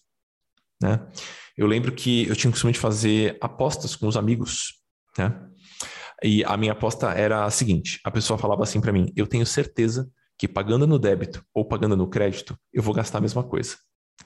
Né? 0.82 1.00
Eu 1.58 1.68
lembro 1.68 1.92
que 1.92 2.28
eu 2.28 2.36
tinha 2.36 2.50
o 2.50 2.54
costume 2.54 2.74
de 2.74 2.80
fazer 2.80 3.38
apostas 3.42 3.96
com 3.96 4.08
os 4.08 4.18
amigos. 4.18 4.80
Né? 5.18 5.51
E 6.24 6.44
a 6.44 6.56
minha 6.56 6.72
aposta 6.74 7.12
era 7.12 7.46
a 7.46 7.50
seguinte: 7.50 8.00
a 8.04 8.12
pessoa 8.12 8.38
falava 8.38 8.64
assim 8.64 8.80
para 8.80 8.92
mim, 8.92 9.12
eu 9.16 9.26
tenho 9.28 9.46
certeza 9.46 10.10
que 10.38 10.48
pagando 10.48 10.88
no 10.88 10.98
débito 10.98 11.44
ou 11.54 11.66
pagando 11.66 11.96
no 11.96 12.08
crédito, 12.08 12.58
eu 12.74 12.82
vou 12.82 12.94
gastar 12.94 13.20
a 13.20 13.22
mesma 13.22 13.44
coisa. 13.44 13.78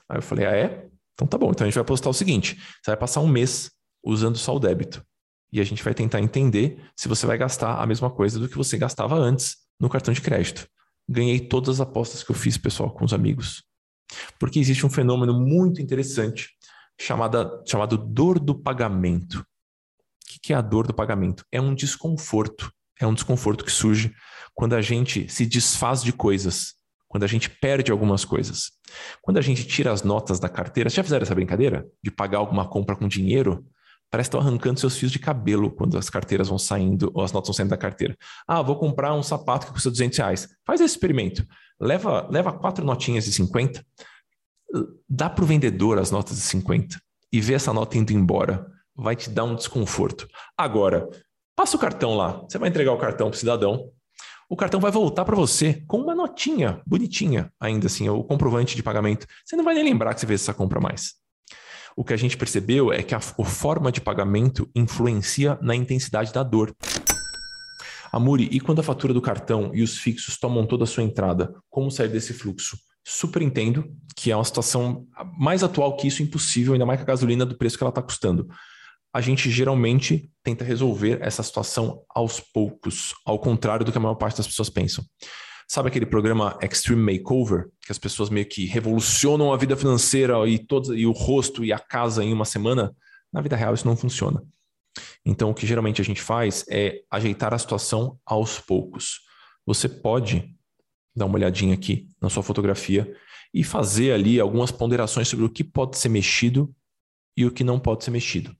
Aí 0.08 0.18
eu 0.18 0.22
falei, 0.22 0.46
ah, 0.46 0.56
é? 0.56 0.88
Então 1.14 1.26
tá 1.26 1.38
bom. 1.38 1.50
Então 1.50 1.64
a 1.64 1.68
gente 1.68 1.74
vai 1.74 1.82
apostar 1.82 2.10
o 2.10 2.14
seguinte: 2.14 2.56
você 2.82 2.90
vai 2.90 2.96
passar 2.96 3.20
um 3.20 3.28
mês 3.28 3.70
usando 4.04 4.36
só 4.36 4.54
o 4.54 4.60
débito. 4.60 5.04
E 5.52 5.60
a 5.60 5.64
gente 5.64 5.82
vai 5.82 5.94
tentar 5.94 6.20
entender 6.20 6.82
se 6.96 7.08
você 7.08 7.26
vai 7.26 7.38
gastar 7.38 7.80
a 7.80 7.86
mesma 7.86 8.10
coisa 8.10 8.38
do 8.38 8.48
que 8.48 8.56
você 8.56 8.76
gastava 8.76 9.16
antes 9.16 9.56
no 9.80 9.88
cartão 9.88 10.12
de 10.12 10.20
crédito. 10.20 10.66
Ganhei 11.08 11.40
todas 11.40 11.80
as 11.80 11.80
apostas 11.80 12.22
que 12.22 12.30
eu 12.30 12.34
fiz, 12.34 12.58
pessoal, 12.58 12.90
com 12.90 13.04
os 13.04 13.12
amigos. 13.12 13.62
Porque 14.38 14.58
existe 14.58 14.84
um 14.84 14.90
fenômeno 14.90 15.32
muito 15.32 15.80
interessante 15.80 16.50
chamada, 17.00 17.62
chamado 17.66 17.96
dor 17.96 18.38
do 18.38 18.54
pagamento. 18.54 19.44
Que 20.42 20.52
é 20.52 20.56
a 20.56 20.60
dor 20.60 20.86
do 20.86 20.94
pagamento? 20.94 21.44
É 21.50 21.60
um 21.60 21.74
desconforto. 21.74 22.70
É 23.00 23.06
um 23.06 23.14
desconforto 23.14 23.64
que 23.64 23.70
surge 23.70 24.14
quando 24.54 24.74
a 24.74 24.80
gente 24.80 25.28
se 25.28 25.44
desfaz 25.44 26.02
de 26.02 26.12
coisas, 26.12 26.74
quando 27.06 27.24
a 27.24 27.26
gente 27.26 27.50
perde 27.50 27.92
algumas 27.92 28.24
coisas. 28.24 28.72
Quando 29.20 29.36
a 29.36 29.42
gente 29.42 29.66
tira 29.66 29.92
as 29.92 30.02
notas 30.02 30.40
da 30.40 30.48
carteira, 30.48 30.88
já 30.88 31.02
fizeram 31.02 31.22
essa 31.22 31.34
brincadeira? 31.34 31.86
De 32.02 32.10
pagar 32.10 32.38
alguma 32.38 32.66
compra 32.66 32.96
com 32.96 33.06
dinheiro? 33.06 33.66
Parece 34.10 34.30
que 34.30 34.36
estão 34.36 34.40
arrancando 34.40 34.80
seus 34.80 34.96
fios 34.96 35.12
de 35.12 35.18
cabelo 35.18 35.70
quando 35.70 35.98
as 35.98 36.08
carteiras 36.08 36.48
vão 36.48 36.58
saindo, 36.58 37.10
ou 37.12 37.22
as 37.22 37.32
notas 37.32 37.48
vão 37.48 37.54
saindo 37.54 37.70
da 37.70 37.76
carteira. 37.76 38.16
Ah, 38.46 38.62
vou 38.62 38.76
comprar 38.76 39.12
um 39.14 39.22
sapato 39.22 39.66
que 39.66 39.72
custa 39.72 39.90
200 39.90 40.18
reais. 40.18 40.48
Faz 40.64 40.80
esse 40.80 40.94
experimento. 40.94 41.46
Leva, 41.78 42.26
leva 42.30 42.52
quatro 42.52 42.84
notinhas 42.84 43.24
de 43.24 43.32
50, 43.32 43.84
dá 45.08 45.28
para 45.28 45.44
o 45.44 45.46
vendedor 45.46 45.98
as 45.98 46.10
notas 46.10 46.36
de 46.36 46.42
50 46.42 47.00
e 47.32 47.40
vê 47.40 47.54
essa 47.54 47.72
nota 47.72 47.98
indo 47.98 48.12
embora. 48.12 48.66
Vai 48.96 49.14
te 49.14 49.28
dar 49.30 49.44
um 49.44 49.54
desconforto. 49.54 50.26
Agora, 50.56 51.08
passa 51.54 51.76
o 51.76 51.80
cartão 51.80 52.16
lá. 52.16 52.42
Você 52.48 52.58
vai 52.58 52.68
entregar 52.68 52.92
o 52.92 52.98
cartão 52.98 53.28
para 53.28 53.36
o 53.36 53.38
cidadão. 53.38 53.90
O 54.48 54.56
cartão 54.56 54.78
vai 54.78 54.90
voltar 54.90 55.24
para 55.24 55.34
você 55.34 55.82
com 55.86 55.98
uma 55.98 56.14
notinha 56.14 56.80
bonitinha, 56.86 57.52
ainda 57.60 57.86
assim, 57.86 58.08
o 58.08 58.22
comprovante 58.22 58.76
de 58.76 58.82
pagamento. 58.82 59.26
Você 59.44 59.56
não 59.56 59.64
vai 59.64 59.74
nem 59.74 59.84
lembrar 59.84 60.14
que 60.14 60.20
você 60.20 60.26
fez 60.26 60.42
essa 60.42 60.54
compra 60.54 60.80
mais. 60.80 61.14
O 61.96 62.04
que 62.04 62.12
a 62.12 62.16
gente 62.16 62.36
percebeu 62.36 62.92
é 62.92 63.02
que 63.02 63.14
a, 63.14 63.20
forma 63.20 63.90
de 63.90 64.02
pagamento 64.02 64.70
influencia 64.74 65.58
na 65.62 65.74
intensidade 65.74 66.32
da 66.32 66.42
dor. 66.42 66.76
Amuri, 68.12 68.48
e 68.52 68.60
quando 68.60 68.80
a 68.80 68.82
fatura 68.82 69.12
do 69.12 69.20
cartão 69.20 69.70
e 69.74 69.82
os 69.82 69.98
fixos 69.98 70.36
tomam 70.38 70.66
toda 70.66 70.84
a 70.84 70.86
sua 70.86 71.02
entrada, 71.02 71.54
como 71.68 71.90
sair 71.90 72.08
desse 72.08 72.32
fluxo? 72.32 72.78
Super 73.02 73.40
entendo 73.40 73.90
que 74.14 74.30
é 74.30 74.36
uma 74.36 74.44
situação 74.44 75.06
mais 75.38 75.64
atual 75.64 75.96
que 75.96 76.06
isso 76.06 76.22
impossível, 76.22 76.74
ainda 76.74 76.86
mais 76.86 76.98
com 77.00 77.04
a 77.04 77.06
gasolina 77.06 77.46
do 77.46 77.56
preço 77.56 77.78
que 77.78 77.82
ela 77.82 77.90
está 77.90 78.02
custando. 78.02 78.46
A 79.16 79.22
gente 79.22 79.50
geralmente 79.50 80.30
tenta 80.42 80.62
resolver 80.62 81.22
essa 81.22 81.42
situação 81.42 82.04
aos 82.06 82.38
poucos, 82.38 83.14
ao 83.24 83.38
contrário 83.38 83.82
do 83.82 83.90
que 83.90 83.96
a 83.96 84.00
maior 84.00 84.16
parte 84.16 84.36
das 84.36 84.46
pessoas 84.46 84.68
pensam. 84.68 85.02
Sabe 85.66 85.88
aquele 85.88 86.04
programa 86.04 86.58
Extreme 86.60 87.14
Makeover, 87.14 87.70
que 87.80 87.90
as 87.90 87.98
pessoas 87.98 88.28
meio 88.28 88.44
que 88.44 88.66
revolucionam 88.66 89.54
a 89.54 89.56
vida 89.56 89.74
financeira 89.74 90.34
e, 90.46 90.62
e 90.94 91.06
o 91.06 91.12
rosto 91.12 91.64
e 91.64 91.72
a 91.72 91.78
casa 91.78 92.22
em 92.22 92.30
uma 92.30 92.44
semana? 92.44 92.94
Na 93.32 93.40
vida 93.40 93.56
real 93.56 93.72
isso 93.72 93.86
não 93.86 93.96
funciona. 93.96 94.44
Então, 95.24 95.48
o 95.48 95.54
que 95.54 95.66
geralmente 95.66 96.02
a 96.02 96.04
gente 96.04 96.20
faz 96.20 96.66
é 96.70 97.00
ajeitar 97.10 97.54
a 97.54 97.58
situação 97.58 98.18
aos 98.22 98.60
poucos. 98.60 99.20
Você 99.64 99.88
pode 99.88 100.54
dar 101.16 101.24
uma 101.24 101.36
olhadinha 101.36 101.72
aqui 101.72 102.06
na 102.20 102.28
sua 102.28 102.42
fotografia 102.42 103.10
e 103.54 103.64
fazer 103.64 104.12
ali 104.12 104.38
algumas 104.38 104.70
ponderações 104.70 105.26
sobre 105.26 105.46
o 105.46 105.50
que 105.50 105.64
pode 105.64 105.96
ser 105.96 106.10
mexido 106.10 106.70
e 107.34 107.46
o 107.46 107.50
que 107.50 107.64
não 107.64 107.80
pode 107.80 108.04
ser 108.04 108.10
mexido. 108.10 108.54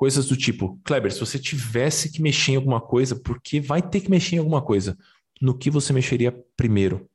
Coisas 0.00 0.24
do 0.24 0.34
tipo, 0.34 0.80
Kleber, 0.82 1.12
se 1.12 1.20
você 1.20 1.38
tivesse 1.38 2.10
que 2.10 2.22
mexer 2.22 2.52
em 2.52 2.56
alguma 2.56 2.80
coisa, 2.80 3.14
porque 3.14 3.60
vai 3.60 3.82
ter 3.82 4.00
que 4.00 4.10
mexer 4.10 4.36
em 4.36 4.38
alguma 4.38 4.62
coisa, 4.62 4.96
no 5.38 5.54
que 5.54 5.68
você 5.68 5.92
mexeria 5.92 6.34
primeiro. 6.56 7.06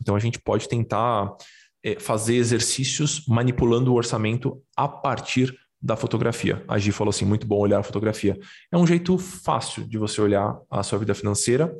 Então 0.00 0.16
a 0.16 0.18
gente 0.18 0.40
pode 0.40 0.70
tentar 0.70 1.36
é, 1.84 2.00
fazer 2.00 2.36
exercícios 2.36 3.26
manipulando 3.28 3.92
o 3.92 3.94
orçamento 3.94 4.58
a 4.74 4.88
partir 4.88 5.54
da 5.78 5.96
fotografia. 5.96 6.64
A 6.66 6.78
Gi 6.78 6.92
falou 6.92 7.10
assim: 7.10 7.26
muito 7.26 7.46
bom 7.46 7.58
olhar 7.58 7.80
a 7.80 7.82
fotografia. 7.82 8.38
É 8.72 8.76
um 8.78 8.86
jeito 8.86 9.18
fácil 9.18 9.86
de 9.86 9.98
você 9.98 10.18
olhar 10.22 10.58
a 10.70 10.82
sua 10.82 10.98
vida 10.98 11.14
financeira. 11.14 11.76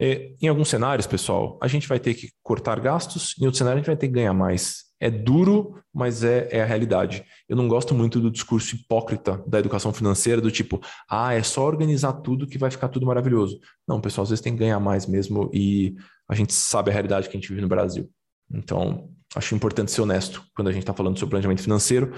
É, 0.00 0.32
em 0.40 0.48
alguns 0.48 0.70
cenários, 0.70 1.06
pessoal, 1.06 1.58
a 1.60 1.68
gente 1.68 1.86
vai 1.86 2.00
ter 2.00 2.14
que 2.14 2.30
cortar 2.42 2.80
gastos, 2.80 3.34
em 3.38 3.44
outros 3.44 3.58
cenários, 3.58 3.76
a 3.76 3.80
gente 3.82 3.88
vai 3.88 3.96
ter 3.98 4.06
que 4.06 4.14
ganhar 4.14 4.32
mais. 4.32 4.83
É 5.00 5.10
duro, 5.10 5.78
mas 5.92 6.24
é, 6.24 6.48
é, 6.50 6.62
a 6.62 6.64
realidade. 6.64 7.24
Eu 7.48 7.56
não 7.56 7.68
gosto 7.68 7.94
muito 7.94 8.20
do 8.20 8.30
discurso 8.30 8.74
hipócrita 8.74 9.42
da 9.46 9.58
educação 9.58 9.92
financeira, 9.92 10.40
do 10.40 10.50
tipo, 10.50 10.80
ah, 11.08 11.34
é 11.34 11.42
só 11.42 11.64
organizar 11.64 12.12
tudo 12.14 12.46
que 12.46 12.58
vai 12.58 12.70
ficar 12.70 12.88
tudo 12.88 13.06
maravilhoso. 13.06 13.60
Não, 13.86 14.00
pessoal, 14.00 14.22
às 14.22 14.30
vezes 14.30 14.42
tem 14.42 14.52
que 14.52 14.60
ganhar 14.60 14.80
mais 14.80 15.06
mesmo 15.06 15.50
e 15.52 15.94
a 16.28 16.34
gente 16.34 16.54
sabe 16.54 16.90
a 16.90 16.92
realidade 16.92 17.28
que 17.28 17.36
a 17.36 17.40
gente 17.40 17.48
vive 17.48 17.60
no 17.60 17.68
Brasil. 17.68 18.08
Então, 18.50 19.10
acho 19.34 19.54
importante 19.54 19.90
ser 19.90 20.00
honesto 20.00 20.42
quando 20.54 20.68
a 20.68 20.72
gente 20.72 20.82
está 20.82 20.94
falando 20.94 21.18
sobre 21.18 21.30
planejamento 21.30 21.62
financeiro. 21.62 22.12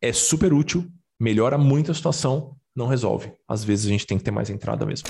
É 0.00 0.12
super 0.12 0.52
útil, 0.52 0.86
melhora 1.20 1.56
muito 1.56 1.90
a 1.90 1.94
situação, 1.94 2.56
não 2.74 2.86
resolve. 2.86 3.32
Às 3.48 3.62
vezes 3.62 3.86
a 3.86 3.90
gente 3.90 4.06
tem 4.06 4.18
que 4.18 4.24
ter 4.24 4.30
mais 4.30 4.50
entrada 4.50 4.84
mesmo. 4.84 5.08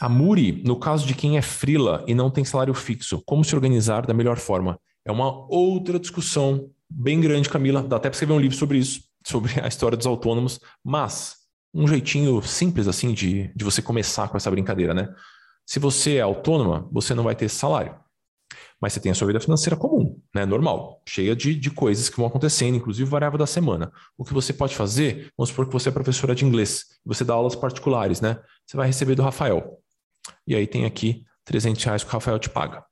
A 0.00 0.08
Muri, 0.08 0.62
no 0.64 0.76
caso 0.76 1.06
de 1.06 1.14
quem 1.14 1.38
é 1.38 1.42
frila 1.42 2.04
e 2.06 2.14
não 2.14 2.30
tem 2.30 2.44
salário 2.44 2.74
fixo, 2.74 3.22
como 3.24 3.44
se 3.44 3.54
organizar 3.54 4.06
da 4.06 4.14
melhor 4.14 4.38
forma? 4.38 4.78
É 5.04 5.12
uma 5.12 5.46
outra 5.48 5.98
discussão 5.98 6.70
bem 6.88 7.20
grande, 7.20 7.48
Camila. 7.48 7.82
Dá 7.82 7.96
até 7.96 8.08
para 8.08 8.14
escrever 8.14 8.32
um 8.32 8.40
livro 8.40 8.56
sobre 8.56 8.78
isso, 8.78 9.02
sobre 9.26 9.52
a 9.62 9.68
história 9.68 9.96
dos 9.96 10.06
autônomos, 10.06 10.60
mas 10.82 11.36
um 11.74 11.86
jeitinho 11.86 12.40
simples 12.42 12.86
assim 12.86 13.12
de, 13.12 13.52
de 13.54 13.64
você 13.64 13.82
começar 13.82 14.28
com 14.28 14.36
essa 14.36 14.50
brincadeira, 14.50 14.94
né? 14.94 15.12
Se 15.66 15.78
você 15.78 16.16
é 16.16 16.20
autônoma, 16.20 16.88
você 16.92 17.14
não 17.14 17.24
vai 17.24 17.34
ter 17.34 17.48
salário. 17.48 17.98
Mas 18.80 18.92
você 18.92 19.00
tem 19.00 19.10
a 19.10 19.14
sua 19.14 19.26
vida 19.26 19.40
financeira 19.40 19.76
comum, 19.76 20.20
né? 20.34 20.44
Normal, 20.44 21.02
cheia 21.08 21.34
de, 21.34 21.54
de 21.54 21.70
coisas 21.70 22.08
que 22.08 22.16
vão 22.16 22.26
acontecendo, 22.26 22.76
inclusive 22.76 23.08
variável 23.08 23.38
da 23.38 23.46
semana. 23.46 23.90
O 24.16 24.24
que 24.24 24.34
você 24.34 24.52
pode 24.52 24.76
fazer, 24.76 25.32
vamos 25.36 25.50
supor 25.50 25.66
que 25.66 25.72
você 25.72 25.88
é 25.88 25.92
professora 25.92 26.34
de 26.34 26.44
inglês, 26.44 26.84
você 27.04 27.24
dá 27.24 27.34
aulas 27.34 27.56
particulares, 27.56 28.20
né? 28.20 28.38
Você 28.66 28.76
vai 28.76 28.86
receber 28.86 29.14
do 29.14 29.22
Rafael. 29.22 29.78
E 30.46 30.54
aí 30.54 30.66
tem 30.66 30.84
aqui 30.84 31.24
300 31.44 31.82
reais 31.82 32.04
que 32.04 32.10
o 32.10 32.12
Rafael 32.12 32.38
te 32.38 32.50
paga. 32.50 32.84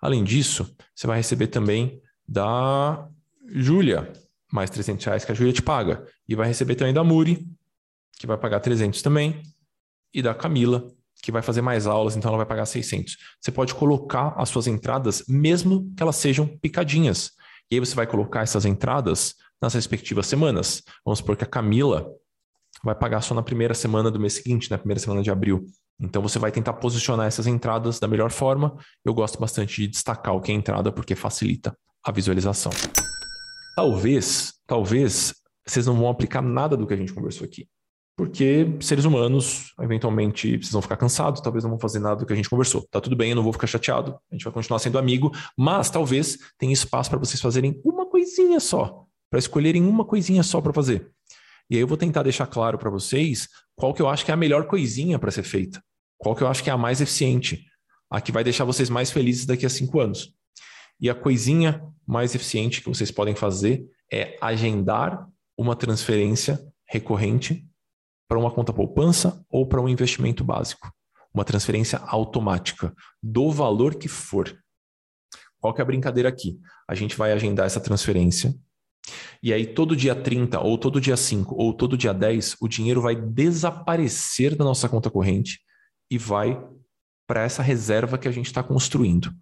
Além 0.00 0.22
disso, 0.22 0.74
você 0.94 1.06
vai 1.06 1.16
receber 1.16 1.48
também 1.48 2.00
da 2.26 3.08
Júlia, 3.48 4.12
mais 4.52 4.70
300 4.70 5.04
reais 5.04 5.24
que 5.24 5.32
a 5.32 5.34
Júlia 5.34 5.52
te 5.52 5.62
paga. 5.62 6.04
E 6.28 6.34
vai 6.34 6.46
receber 6.46 6.74
também 6.74 6.94
da 6.94 7.02
Muri, 7.02 7.46
que 8.18 8.26
vai 8.26 8.36
pagar 8.36 8.60
300 8.60 9.00
também. 9.02 9.42
E 10.12 10.22
da 10.22 10.34
Camila, 10.34 10.88
que 11.22 11.32
vai 11.32 11.42
fazer 11.42 11.62
mais 11.62 11.86
aulas, 11.86 12.16
então 12.16 12.28
ela 12.28 12.38
vai 12.38 12.46
pagar 12.46 12.66
600. 12.66 13.16
Você 13.40 13.50
pode 13.50 13.74
colocar 13.74 14.34
as 14.36 14.48
suas 14.48 14.66
entradas, 14.66 15.24
mesmo 15.28 15.92
que 15.96 16.02
elas 16.02 16.16
sejam 16.16 16.46
picadinhas. 16.46 17.32
E 17.70 17.74
aí 17.74 17.80
você 17.80 17.94
vai 17.94 18.06
colocar 18.06 18.42
essas 18.42 18.64
entradas 18.64 19.34
nas 19.60 19.74
respectivas 19.74 20.26
semanas. 20.26 20.82
Vamos 21.04 21.18
supor 21.18 21.36
que 21.36 21.44
a 21.44 21.48
Camila 21.48 22.08
vai 22.82 22.94
pagar 22.94 23.20
só 23.20 23.34
na 23.34 23.42
primeira 23.42 23.74
semana 23.74 24.10
do 24.10 24.20
mês 24.20 24.34
seguinte, 24.34 24.70
na 24.70 24.78
primeira 24.78 25.00
semana 25.00 25.22
de 25.22 25.30
abril. 25.30 25.66
Então 26.00 26.22
você 26.22 26.38
vai 26.38 26.52
tentar 26.52 26.74
posicionar 26.74 27.26
essas 27.26 27.46
entradas 27.46 27.98
da 27.98 28.06
melhor 28.06 28.30
forma. 28.30 28.76
Eu 29.04 29.12
gosto 29.12 29.38
bastante 29.38 29.82
de 29.82 29.88
destacar 29.88 30.34
o 30.34 30.40
que 30.40 30.52
é 30.52 30.54
entrada 30.54 30.92
porque 30.92 31.14
facilita 31.14 31.76
a 32.04 32.12
visualização. 32.12 32.72
Talvez, 33.74 34.54
talvez 34.66 35.34
vocês 35.66 35.86
não 35.86 35.96
vão 35.96 36.08
aplicar 36.08 36.42
nada 36.42 36.76
do 36.76 36.86
que 36.86 36.94
a 36.94 36.96
gente 36.96 37.12
conversou 37.12 37.44
aqui. 37.44 37.68
Porque 38.16 38.66
seres 38.80 39.04
humanos, 39.04 39.72
eventualmente, 39.80 40.56
vocês 40.56 40.72
vão 40.72 40.82
ficar 40.82 40.96
cansados, 40.96 41.40
talvez 41.40 41.62
não 41.62 41.70
vão 41.70 41.78
fazer 41.78 42.00
nada 42.00 42.16
do 42.16 42.26
que 42.26 42.32
a 42.32 42.36
gente 42.36 42.50
conversou. 42.50 42.84
Tá 42.90 43.00
tudo 43.00 43.14
bem, 43.14 43.30
eu 43.30 43.36
não 43.36 43.44
vou 43.44 43.52
ficar 43.52 43.68
chateado, 43.68 44.18
a 44.28 44.34
gente 44.34 44.42
vai 44.42 44.52
continuar 44.52 44.80
sendo 44.80 44.98
amigo, 44.98 45.30
mas 45.56 45.88
talvez 45.88 46.36
tenha 46.58 46.72
espaço 46.72 47.10
para 47.10 47.18
vocês 47.20 47.40
fazerem 47.40 47.80
uma 47.84 48.06
coisinha 48.06 48.58
só, 48.58 49.04
para 49.30 49.38
escolherem 49.38 49.84
uma 49.84 50.04
coisinha 50.04 50.42
só 50.42 50.60
para 50.60 50.72
fazer. 50.72 51.08
E 51.70 51.76
aí 51.76 51.80
eu 51.80 51.86
vou 51.86 51.96
tentar 51.96 52.24
deixar 52.24 52.46
claro 52.48 52.76
para 52.76 52.90
vocês 52.90 53.48
qual 53.76 53.94
que 53.94 54.02
eu 54.02 54.08
acho 54.08 54.24
que 54.24 54.32
é 54.32 54.34
a 54.34 54.36
melhor 54.36 54.66
coisinha 54.66 55.16
para 55.16 55.30
ser 55.30 55.44
feita. 55.44 55.80
Qual 56.18 56.34
que 56.34 56.42
eu 56.42 56.48
acho 56.48 56.62
que 56.62 56.70
é 56.70 56.72
a 56.72 56.76
mais 56.76 57.00
eficiente? 57.00 57.64
A 58.10 58.20
que 58.20 58.32
vai 58.32 58.42
deixar 58.42 58.64
vocês 58.64 58.90
mais 58.90 59.10
felizes 59.10 59.46
daqui 59.46 59.64
a 59.64 59.70
cinco 59.70 60.00
anos. 60.00 60.34
E 61.00 61.08
a 61.08 61.14
coisinha 61.14 61.82
mais 62.06 62.34
eficiente 62.34 62.80
que 62.80 62.88
vocês 62.88 63.10
podem 63.10 63.34
fazer 63.34 63.86
é 64.12 64.36
agendar 64.40 65.28
uma 65.56 65.76
transferência 65.76 66.60
recorrente 66.86 67.66
para 68.28 68.38
uma 68.38 68.50
conta 68.50 68.72
poupança 68.72 69.44
ou 69.48 69.66
para 69.66 69.80
um 69.80 69.88
investimento 69.88 70.44
básico. 70.44 70.92
uma 71.32 71.44
transferência 71.44 71.98
automática 71.98 72.92
do 73.22 73.50
valor 73.52 73.94
que 73.94 74.08
for. 74.08 74.58
Qual 75.60 75.74
que 75.74 75.80
é 75.80 75.82
a 75.82 75.86
brincadeira 75.86 76.28
aqui? 76.28 76.58
A 76.88 76.94
gente 76.94 77.16
vai 77.16 77.32
agendar 77.32 77.66
essa 77.66 77.80
transferência 77.80 78.54
e 79.42 79.52
aí 79.52 79.66
todo 79.66 79.94
dia 79.94 80.14
30 80.14 80.58
ou 80.60 80.76
todo 80.76 81.00
dia 81.00 81.16
5 81.16 81.54
ou 81.54 81.72
todo 81.72 81.96
dia 81.96 82.12
10 82.12 82.56
o 82.60 82.66
dinheiro 82.66 83.00
vai 83.00 83.14
desaparecer 83.14 84.56
da 84.56 84.64
nossa 84.64 84.88
conta 84.88 85.10
corrente 85.10 85.60
e 86.10 86.16
vai 86.18 86.60
para 87.26 87.42
essa 87.42 87.62
reserva 87.62 88.18
que 88.18 88.28
a 88.28 88.32
gente 88.32 88.46
está 88.46 88.62
construindo 88.62 89.32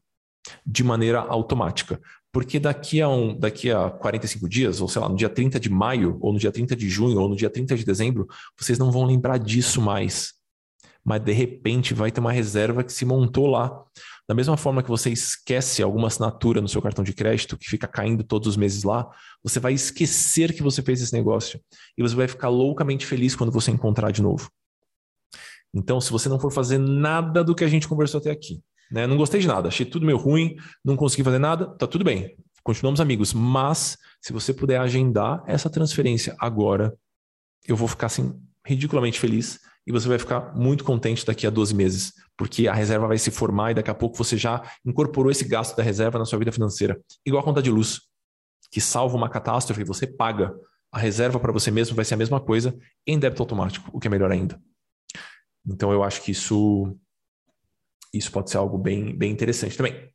de 0.65 0.85
maneira 0.85 1.21
automática. 1.21 2.01
Porque 2.33 2.61
daqui 2.61 3.01
a, 3.01 3.09
um, 3.09 3.39
daqui 3.39 3.71
a 3.71 3.91
45 3.91 4.49
dias, 4.49 4.81
ou 4.81 4.89
sei 4.89 5.01
lá, 5.01 5.09
no 5.09 5.17
dia 5.17 5.29
30 5.29 5.59
de 5.59 5.71
maio, 5.71 6.19
ou 6.21 6.33
no 6.33 6.39
dia 6.39 6.53
30 6.53 6.77
de 6.77 6.89
junho, 6.89 7.19
ou 7.19 7.29
no 7.29 7.37
dia 7.37 7.49
30 7.49 7.77
de 7.77 7.85
dezembro, 7.85 8.27
vocês 8.59 8.79
não 8.79 8.91
vão 8.91 9.05
lembrar 9.05 9.39
disso 9.39 9.81
mais. 9.81 10.35
Mas 11.05 11.23
de 11.23 11.33
repente 11.33 11.95
vai 11.95 12.11
ter 12.11 12.21
uma 12.21 12.33
reserva 12.33 12.83
que 12.85 12.93
se 12.93 13.05
montou 13.05 13.47
lá. 13.47 13.83
Da 14.29 14.35
mesma 14.35 14.57
forma 14.57 14.83
que 14.83 14.89
você 14.89 15.09
esquece 15.09 15.83
alguma 15.83 16.09
assinatura 16.09 16.61
no 16.61 16.69
seu 16.69 16.83
cartão 16.83 17.05
de 17.05 17.15
crédito, 17.15 17.57
que 17.57 17.71
fica 17.71 17.87
caindo 17.87 18.25
todos 18.25 18.49
os 18.49 18.57
meses 18.57 18.83
lá, 18.83 19.09
você 19.43 19.61
vai 19.61 19.73
esquecer 19.73 20.53
que 20.53 20.65
você 20.65 20.83
fez 20.83 21.01
esse 21.01 21.13
negócio. 21.13 21.61
E 21.97 22.03
você 22.03 22.15
vai 22.15 22.27
ficar 22.27 22.49
loucamente 22.49 23.07
feliz 23.07 23.37
quando 23.37 23.53
você 23.53 23.71
encontrar 23.71 24.11
de 24.11 24.21
novo. 24.21 24.51
Então, 25.77 26.01
se 26.01 26.11
você 26.11 26.27
não 26.29 26.41
for 26.41 26.51
fazer 26.51 26.79
nada 26.79 27.45
do 27.45 27.55
que 27.55 27.63
a 27.63 27.69
gente 27.69 27.87
conversou 27.87 28.19
até 28.19 28.31
aqui, 28.31 28.63
né? 28.91 29.07
Não 29.07 29.17
gostei 29.17 29.41
de 29.41 29.47
nada, 29.47 29.69
achei 29.69 29.85
tudo 29.85 30.07
meio 30.07 30.17
ruim, 30.17 30.57
não 30.83 30.97
consegui 30.97 31.23
fazer 31.23 31.39
nada, 31.39 31.67
tá 31.67 31.87
tudo 31.87 32.03
bem. 32.03 32.35
Continuamos 32.63 33.01
amigos, 33.01 33.35
mas 33.35 33.99
se 34.21 34.33
você 34.33 34.55
puder 34.55 34.81
agendar 34.81 35.43
essa 35.47 35.69
transferência 35.69 36.35
agora, 36.39 36.97
eu 37.69 37.77
vou 37.77 37.87
ficar 37.87 38.07
assim 38.07 38.35
ridiculamente 38.65 39.21
feliz 39.21 39.61
e 39.87 39.93
você 39.93 40.09
vai 40.09 40.19
ficar 40.19 40.55
muito 40.57 40.83
contente 40.83 41.25
daqui 41.27 41.47
a 41.47 41.51
12 41.51 41.75
meses, 41.75 42.13
porque 42.37 42.67
a 42.67 42.73
reserva 42.73 43.07
vai 43.07 43.19
se 43.19 43.31
formar 43.31 43.73
e 43.73 43.75
daqui 43.75 43.91
a 43.91 43.95
pouco 43.95 44.17
você 44.17 44.37
já 44.37 44.63
incorporou 44.85 45.31
esse 45.31 45.47
gasto 45.47 45.77
da 45.77 45.83
reserva 45.83 46.19
na 46.19 46.25
sua 46.25 46.39
vida 46.39 46.51
financeira. 46.51 46.99
Igual 47.25 47.43
a 47.43 47.45
conta 47.45 47.63
de 47.63 47.71
luz, 47.71 48.01
que 48.71 48.81
salva 48.81 49.15
uma 49.15 49.29
catástrofe, 49.29 49.85
você 49.85 50.07
paga. 50.07 50.55
A 50.91 50.99
reserva 50.99 51.39
para 51.39 51.53
você 51.53 51.71
mesmo 51.71 51.95
vai 51.95 52.05
ser 52.05 52.15
a 52.15 52.17
mesma 52.17 52.41
coisa 52.41 52.75
em 53.07 53.19
débito 53.19 53.43
automático, 53.43 53.91
o 53.93 54.01
que 54.01 54.09
é 54.09 54.11
melhor 54.11 54.33
ainda. 54.33 54.59
Então 55.67 55.93
eu 55.93 56.03
acho 56.03 56.23
que 56.23 56.31
isso 56.31 56.97
isso 58.13 58.31
pode 58.33 58.51
ser 58.51 58.57
algo 58.57 58.79
bem, 58.79 59.17
bem 59.17 59.31
interessante 59.31 59.77
também. 59.77 60.09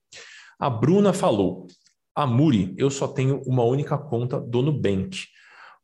A 0.59 0.69
Bruna 0.69 1.13
falou: 1.13 1.67
a 2.15 2.25
Muri, 2.25 2.73
eu 2.77 2.89
só 2.89 3.07
tenho 3.07 3.41
uma 3.45 3.63
única 3.63 3.97
conta 3.97 4.39
do 4.39 4.61
Nubank, 4.61 5.25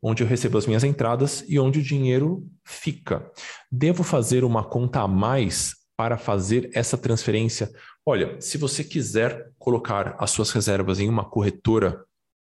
onde 0.02 0.22
eu 0.22 0.26
recebo 0.26 0.58
as 0.58 0.66
minhas 0.66 0.84
entradas 0.84 1.44
e 1.48 1.58
onde 1.58 1.78
o 1.78 1.82
dinheiro 1.82 2.46
fica. 2.64 3.30
Devo 3.70 4.02
fazer 4.02 4.44
uma 4.44 4.64
conta 4.64 5.00
a 5.00 5.08
mais 5.08 5.74
para 5.96 6.16
fazer 6.16 6.70
essa 6.74 6.96
transferência? 6.96 7.72
Olha, 8.06 8.40
se 8.40 8.56
você 8.56 8.84
quiser 8.84 9.50
colocar 9.58 10.14
as 10.18 10.30
suas 10.30 10.50
reservas 10.52 11.00
em 11.00 11.08
uma 11.08 11.24
corretora, 11.24 12.04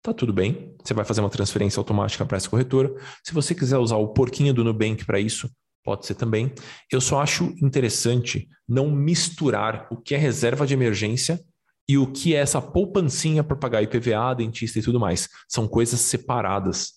tá 0.01 0.11
tudo 0.11 0.33
bem. 0.33 0.75
Você 0.83 0.95
vai 0.95 1.05
fazer 1.05 1.21
uma 1.21 1.29
transferência 1.29 1.79
automática 1.79 2.25
para 2.25 2.37
essa 2.37 2.49
corretora. 2.49 2.93
Se 3.23 3.33
você 3.33 3.53
quiser 3.53 3.77
usar 3.77 3.97
o 3.97 4.09
porquinho 4.09 4.53
do 4.53 4.63
Nubank 4.63 5.05
para 5.05 5.19
isso, 5.19 5.49
Pode 5.85 6.07
ser 6.07 6.15
também. 6.15 6.51
Eu 6.91 6.99
só 6.99 7.21
acho 7.21 7.53
interessante 7.61 8.49
não 8.67 8.89
misturar 8.89 9.87
o 9.91 9.95
que 9.95 10.15
é 10.15 10.17
reserva 10.17 10.65
de 10.65 10.73
emergência 10.73 11.39
e 11.87 11.95
o 11.95 12.11
que 12.11 12.33
é 12.33 12.39
essa 12.39 12.59
poupancinha 12.59 13.43
para 13.43 13.55
pagar 13.55 13.83
IPVA, 13.83 14.33
dentista 14.35 14.79
e 14.79 14.81
tudo 14.81 14.99
mais. 14.99 15.29
São 15.47 15.67
coisas 15.67 15.99
separadas. 15.99 16.93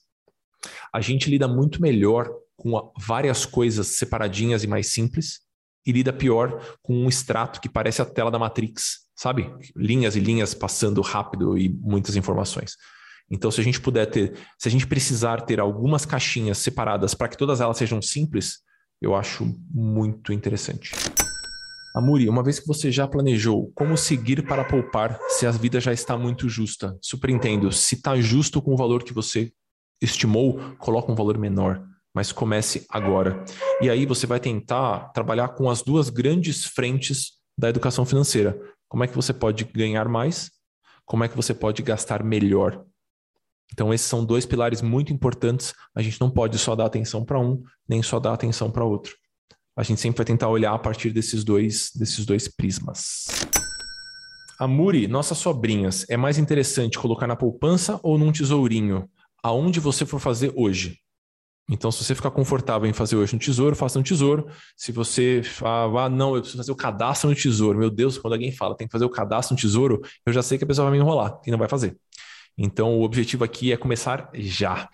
A 0.91 1.03
gente 1.03 1.29
lida 1.29 1.47
muito 1.47 1.83
melhor 1.83 2.31
com 2.57 2.91
várias 2.99 3.45
coisas 3.45 3.99
separadinhas 3.99 4.65
e 4.65 4.67
mais 4.67 4.87
simples 4.87 5.41
e 5.87 5.93
lida 5.93 6.13
pior 6.13 6.79
com 6.83 6.95
um 6.95 7.09
extrato 7.11 7.61
que 7.61 7.69
parece 7.69 8.01
a 8.01 8.07
tela 8.07 8.31
da 8.31 8.39
Matrix, 8.39 9.01
sabe? 9.15 9.55
Linhas 9.77 10.17
e 10.17 10.21
linhas 10.21 10.55
passando 10.55 11.03
rápido 11.03 11.59
e 11.59 11.69
muitas 11.69 12.17
informações. 12.17 12.73
Então, 13.31 13.51
se 13.51 13.61
a 13.61 13.65
gente 13.65 13.83
puder 13.83 14.07
ter, 14.07 14.33
se 14.59 14.67
a 14.67 14.71
gente 14.71 14.87
precisar 14.87 15.43
ter 15.43 15.61
algumas 15.61 16.07
caixinhas 16.07 16.57
separadas 16.57 17.13
para 17.13 17.29
que 17.29 17.37
todas 17.37 17.61
elas 17.61 17.77
sejam 17.77 18.01
simples, 18.01 18.67
eu 19.01 19.15
acho 19.15 19.47
muito 19.71 20.33
interessante. 20.33 20.93
Amuri, 21.95 22.29
uma 22.29 22.43
vez 22.43 22.61
que 22.61 22.67
você 22.67 22.93
já 22.93 23.09
planejou 23.09 23.73
como 23.75 23.97
seguir 23.97 24.47
para 24.47 24.65
poupar 24.65 25.19
se 25.29 25.47
a 25.47 25.51
vida 25.51 25.81
já 25.81 25.93
está 25.93 26.17
muito 26.17 26.49
justa, 26.49 26.97
super 27.01 27.31
entendo. 27.31 27.73
Se 27.73 27.97
está 27.97 28.17
justo 28.21 28.63
com 28.63 28.73
o 28.73 28.77
valor 28.77 29.03
que 29.03 29.13
você 29.13 29.53
estimou, 30.01 30.61
coloca 30.79 31.11
um 31.11 31.15
valor 31.15 31.39
menor, 31.39 31.83
mas 32.15 32.31
comece 32.31 32.87
agora. 32.89 33.45
E 33.81 33.91
aí 33.91 34.07
você 34.07 34.27
vai 34.27 34.39
tentar 34.39 35.11
trabalhar 35.13 35.49
com 35.49 35.69
as 35.69 35.83
duas 35.83 36.09
grandes 36.09 36.65
frentes 36.65 37.39
da 37.59 37.69
educação 37.69 38.05
financeira. 38.05 38.57
Como 38.89 39.03
é 39.03 39.09
que 39.09 39.17
você 39.17 39.33
pode 39.33 39.65
ganhar 39.65 40.09
mais? 40.09 40.51
Como 41.05 41.25
é 41.25 41.29
que 41.29 41.37
você 41.37 41.53
pode 41.53 41.83
gastar 41.83 42.23
melhor? 42.23 42.85
Então, 43.73 43.93
esses 43.93 44.07
são 44.07 44.25
dois 44.25 44.47
pilares 44.47 44.83
muito 44.83 45.13
importantes. 45.13 45.75
A 45.95 46.03
gente 46.03 46.21
não 46.21 46.31
pode 46.31 46.59
só 46.59 46.75
dar 46.75 46.87
atenção 46.87 47.25
para 47.25 47.39
um, 47.39 47.63
nem 47.89 48.03
só 48.03 48.19
dar 48.19 48.33
atenção 48.33 48.71
para 48.71 48.85
outro. 48.85 49.15
A 49.77 49.83
gente 49.83 50.01
sempre 50.01 50.19
vai 50.19 50.27
tentar 50.27 50.49
olhar 50.49 50.73
a 50.73 50.79
partir 50.79 51.11
desses 51.11 51.45
dois, 51.45 51.91
desses 51.95 52.27
dois 52.27 52.49
prismas. 52.49 53.27
Amuri, 54.59 55.07
nossas 55.07 55.39
sobrinhas, 55.39 56.05
é 56.09 56.17
mais 56.17 56.37
interessante 56.37 56.99
colocar 56.99 57.29
na 57.29 57.37
poupança 57.37 58.01
ou 58.03 58.19
num 58.19 58.33
tesourinho? 58.33 59.09
Aonde 59.41 59.79
você 59.79 60.05
for 60.05 60.19
fazer 60.19 60.53
hoje? 60.57 60.99
Então, 61.71 61.93
se 61.93 62.03
você 62.03 62.15
ficar 62.15 62.31
confortável 62.31 62.89
em 62.89 62.93
fazer 62.93 63.15
hoje 63.15 63.35
no 63.35 63.39
tesouro, 63.39 63.77
faça 63.77 63.99
no 63.99 64.05
tesouro. 64.05 64.49
Se 64.75 64.91
você 64.91 65.43
falar, 65.45 66.07
ah, 66.07 66.09
não, 66.09 66.35
eu 66.35 66.41
preciso 66.41 66.57
fazer 66.57 66.73
o 66.73 66.77
cadastro 66.77 67.29
no 67.29 67.37
tesouro. 67.37 67.79
Meu 67.79 67.91
Deus, 67.91 68.17
quando 68.17 68.33
alguém 68.33 68.51
fala, 68.51 68.77
tem 68.77 68.89
que 68.89 68.93
fazer 68.93 69.05
o 69.05 69.11
cadastro 69.11 69.55
no 69.55 69.61
tesouro, 69.61 70.01
eu 70.27 70.33
já 70.33 70.43
sei 70.43 70.57
que 70.57 70.65
a 70.65 70.67
pessoa 70.67 70.89
vai 70.89 70.99
me 70.99 71.05
enrolar 71.05 71.39
e 71.47 71.51
não 71.51 71.59
vai 71.59 71.69
fazer. 71.69 71.97
Então, 72.59 72.99
o 72.99 73.05
objetivo 73.05 73.45
aqui 73.45 73.73
é 73.73 73.77
começar 73.77 74.29
já. 74.35 74.89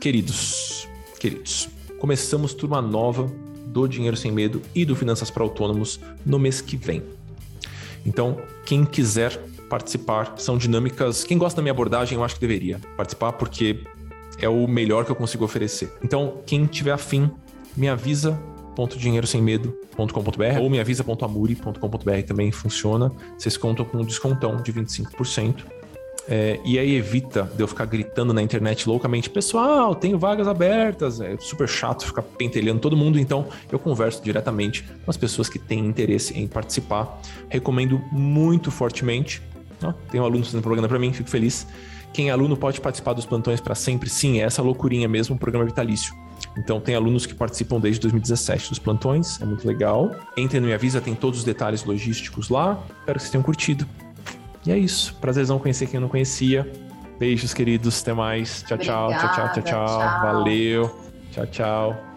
Queridos, 0.00 0.86
queridos, 1.18 1.68
começamos 1.98 2.54
turma 2.54 2.80
nova 2.80 3.24
do 3.66 3.88
Dinheiro 3.88 4.16
Sem 4.16 4.30
Medo 4.30 4.62
e 4.72 4.84
do 4.84 4.94
Finanças 4.94 5.28
para 5.28 5.42
Autônomos 5.42 5.98
no 6.24 6.38
mês 6.38 6.60
que 6.60 6.76
vem. 6.76 7.02
Então, 8.06 8.40
quem 8.64 8.84
quiser 8.84 9.36
participar, 9.68 10.34
são 10.38 10.56
dinâmicas. 10.56 11.24
Quem 11.24 11.36
gosta 11.36 11.56
da 11.56 11.62
minha 11.62 11.72
abordagem, 11.72 12.16
eu 12.16 12.24
acho 12.24 12.36
que 12.36 12.40
deveria 12.40 12.80
participar, 12.96 13.32
porque 13.32 13.84
é 14.40 14.48
o 14.48 14.68
melhor 14.68 15.04
que 15.04 15.10
eu 15.10 15.16
consigo 15.16 15.44
oferecer. 15.44 15.92
Então, 16.02 16.40
quem 16.46 16.64
tiver 16.64 16.92
afim, 16.92 17.28
me 17.76 17.88
avisa 17.88 18.38
www.dinheirosemmedo.com.br 18.78 20.60
ou 20.60 20.70
meavisa.amuri.com.br 20.70 22.22
também 22.26 22.52
funciona. 22.52 23.10
Vocês 23.36 23.56
contam 23.56 23.84
com 23.84 23.98
um 23.98 24.04
descontão 24.04 24.62
de 24.62 24.72
25%. 24.72 25.64
É, 26.30 26.60
e 26.62 26.78
aí 26.78 26.94
evita 26.94 27.50
de 27.56 27.62
eu 27.62 27.66
ficar 27.66 27.86
gritando 27.86 28.34
na 28.34 28.42
internet 28.42 28.86
loucamente, 28.86 29.30
pessoal, 29.30 29.94
tenho 29.94 30.18
vagas 30.18 30.46
abertas. 30.46 31.22
É 31.22 31.36
super 31.38 31.66
chato 31.66 32.04
ficar 32.04 32.20
pentelhando 32.20 32.80
todo 32.80 32.94
mundo, 32.94 33.18
então 33.18 33.46
eu 33.72 33.78
converso 33.78 34.22
diretamente 34.22 34.84
com 35.04 35.10
as 35.10 35.16
pessoas 35.16 35.48
que 35.48 35.58
têm 35.58 35.78
interesse 35.78 36.38
em 36.38 36.46
participar. 36.46 37.18
Recomendo 37.48 37.98
muito 38.12 38.70
fortemente. 38.70 39.42
Ó, 39.82 39.92
tem 40.10 40.20
um 40.20 40.24
aluno 40.24 40.44
fazendo 40.44 40.60
propaganda 40.60 40.88
para 40.88 40.98
mim, 40.98 41.14
fico 41.14 41.30
feliz. 41.30 41.66
Quem 42.12 42.28
é 42.28 42.32
aluno 42.32 42.56
pode 42.56 42.80
participar 42.80 43.12
dos 43.12 43.26
plantões 43.26 43.60
para 43.60 43.74
sempre? 43.74 44.08
Sim, 44.08 44.40
é 44.40 44.44
essa 44.44 44.62
loucurinha 44.62 45.08
mesmo, 45.08 45.34
um 45.34 45.38
programa 45.38 45.64
vitalício. 45.64 46.14
Então 46.56 46.80
tem 46.80 46.94
alunos 46.94 47.26
que 47.26 47.34
participam 47.34 47.78
desde 47.78 48.00
2017 48.00 48.70
dos 48.70 48.78
plantões, 48.78 49.40
é 49.40 49.44
muito 49.44 49.66
legal. 49.66 50.10
Entre 50.36 50.58
no 50.60 50.66
Me 50.66 50.74
Avisa, 50.74 51.00
tem 51.00 51.14
todos 51.14 51.40
os 51.40 51.44
detalhes 51.44 51.84
logísticos 51.84 52.48
lá. 52.48 52.82
Espero 53.00 53.18
que 53.18 53.22
vocês 53.22 53.30
tenham 53.30 53.42
curtido. 53.42 53.86
E 54.66 54.72
é 54.72 54.78
isso. 54.78 55.14
Prazerzão 55.20 55.58
conhecer 55.58 55.86
quem 55.86 55.96
eu 55.96 56.00
não 56.00 56.08
conhecia. 56.08 56.70
Beijos, 57.18 57.54
queridos. 57.54 58.00
Até 58.02 58.12
mais. 58.12 58.62
Tchau, 58.62 58.78
tchau, 58.78 59.10
tchau, 59.10 59.34
tchau, 59.34 59.52
tchau, 59.52 59.62
tchau. 59.62 59.98
Valeu. 60.22 60.90
Tchau, 61.32 61.46
tchau. 61.46 62.07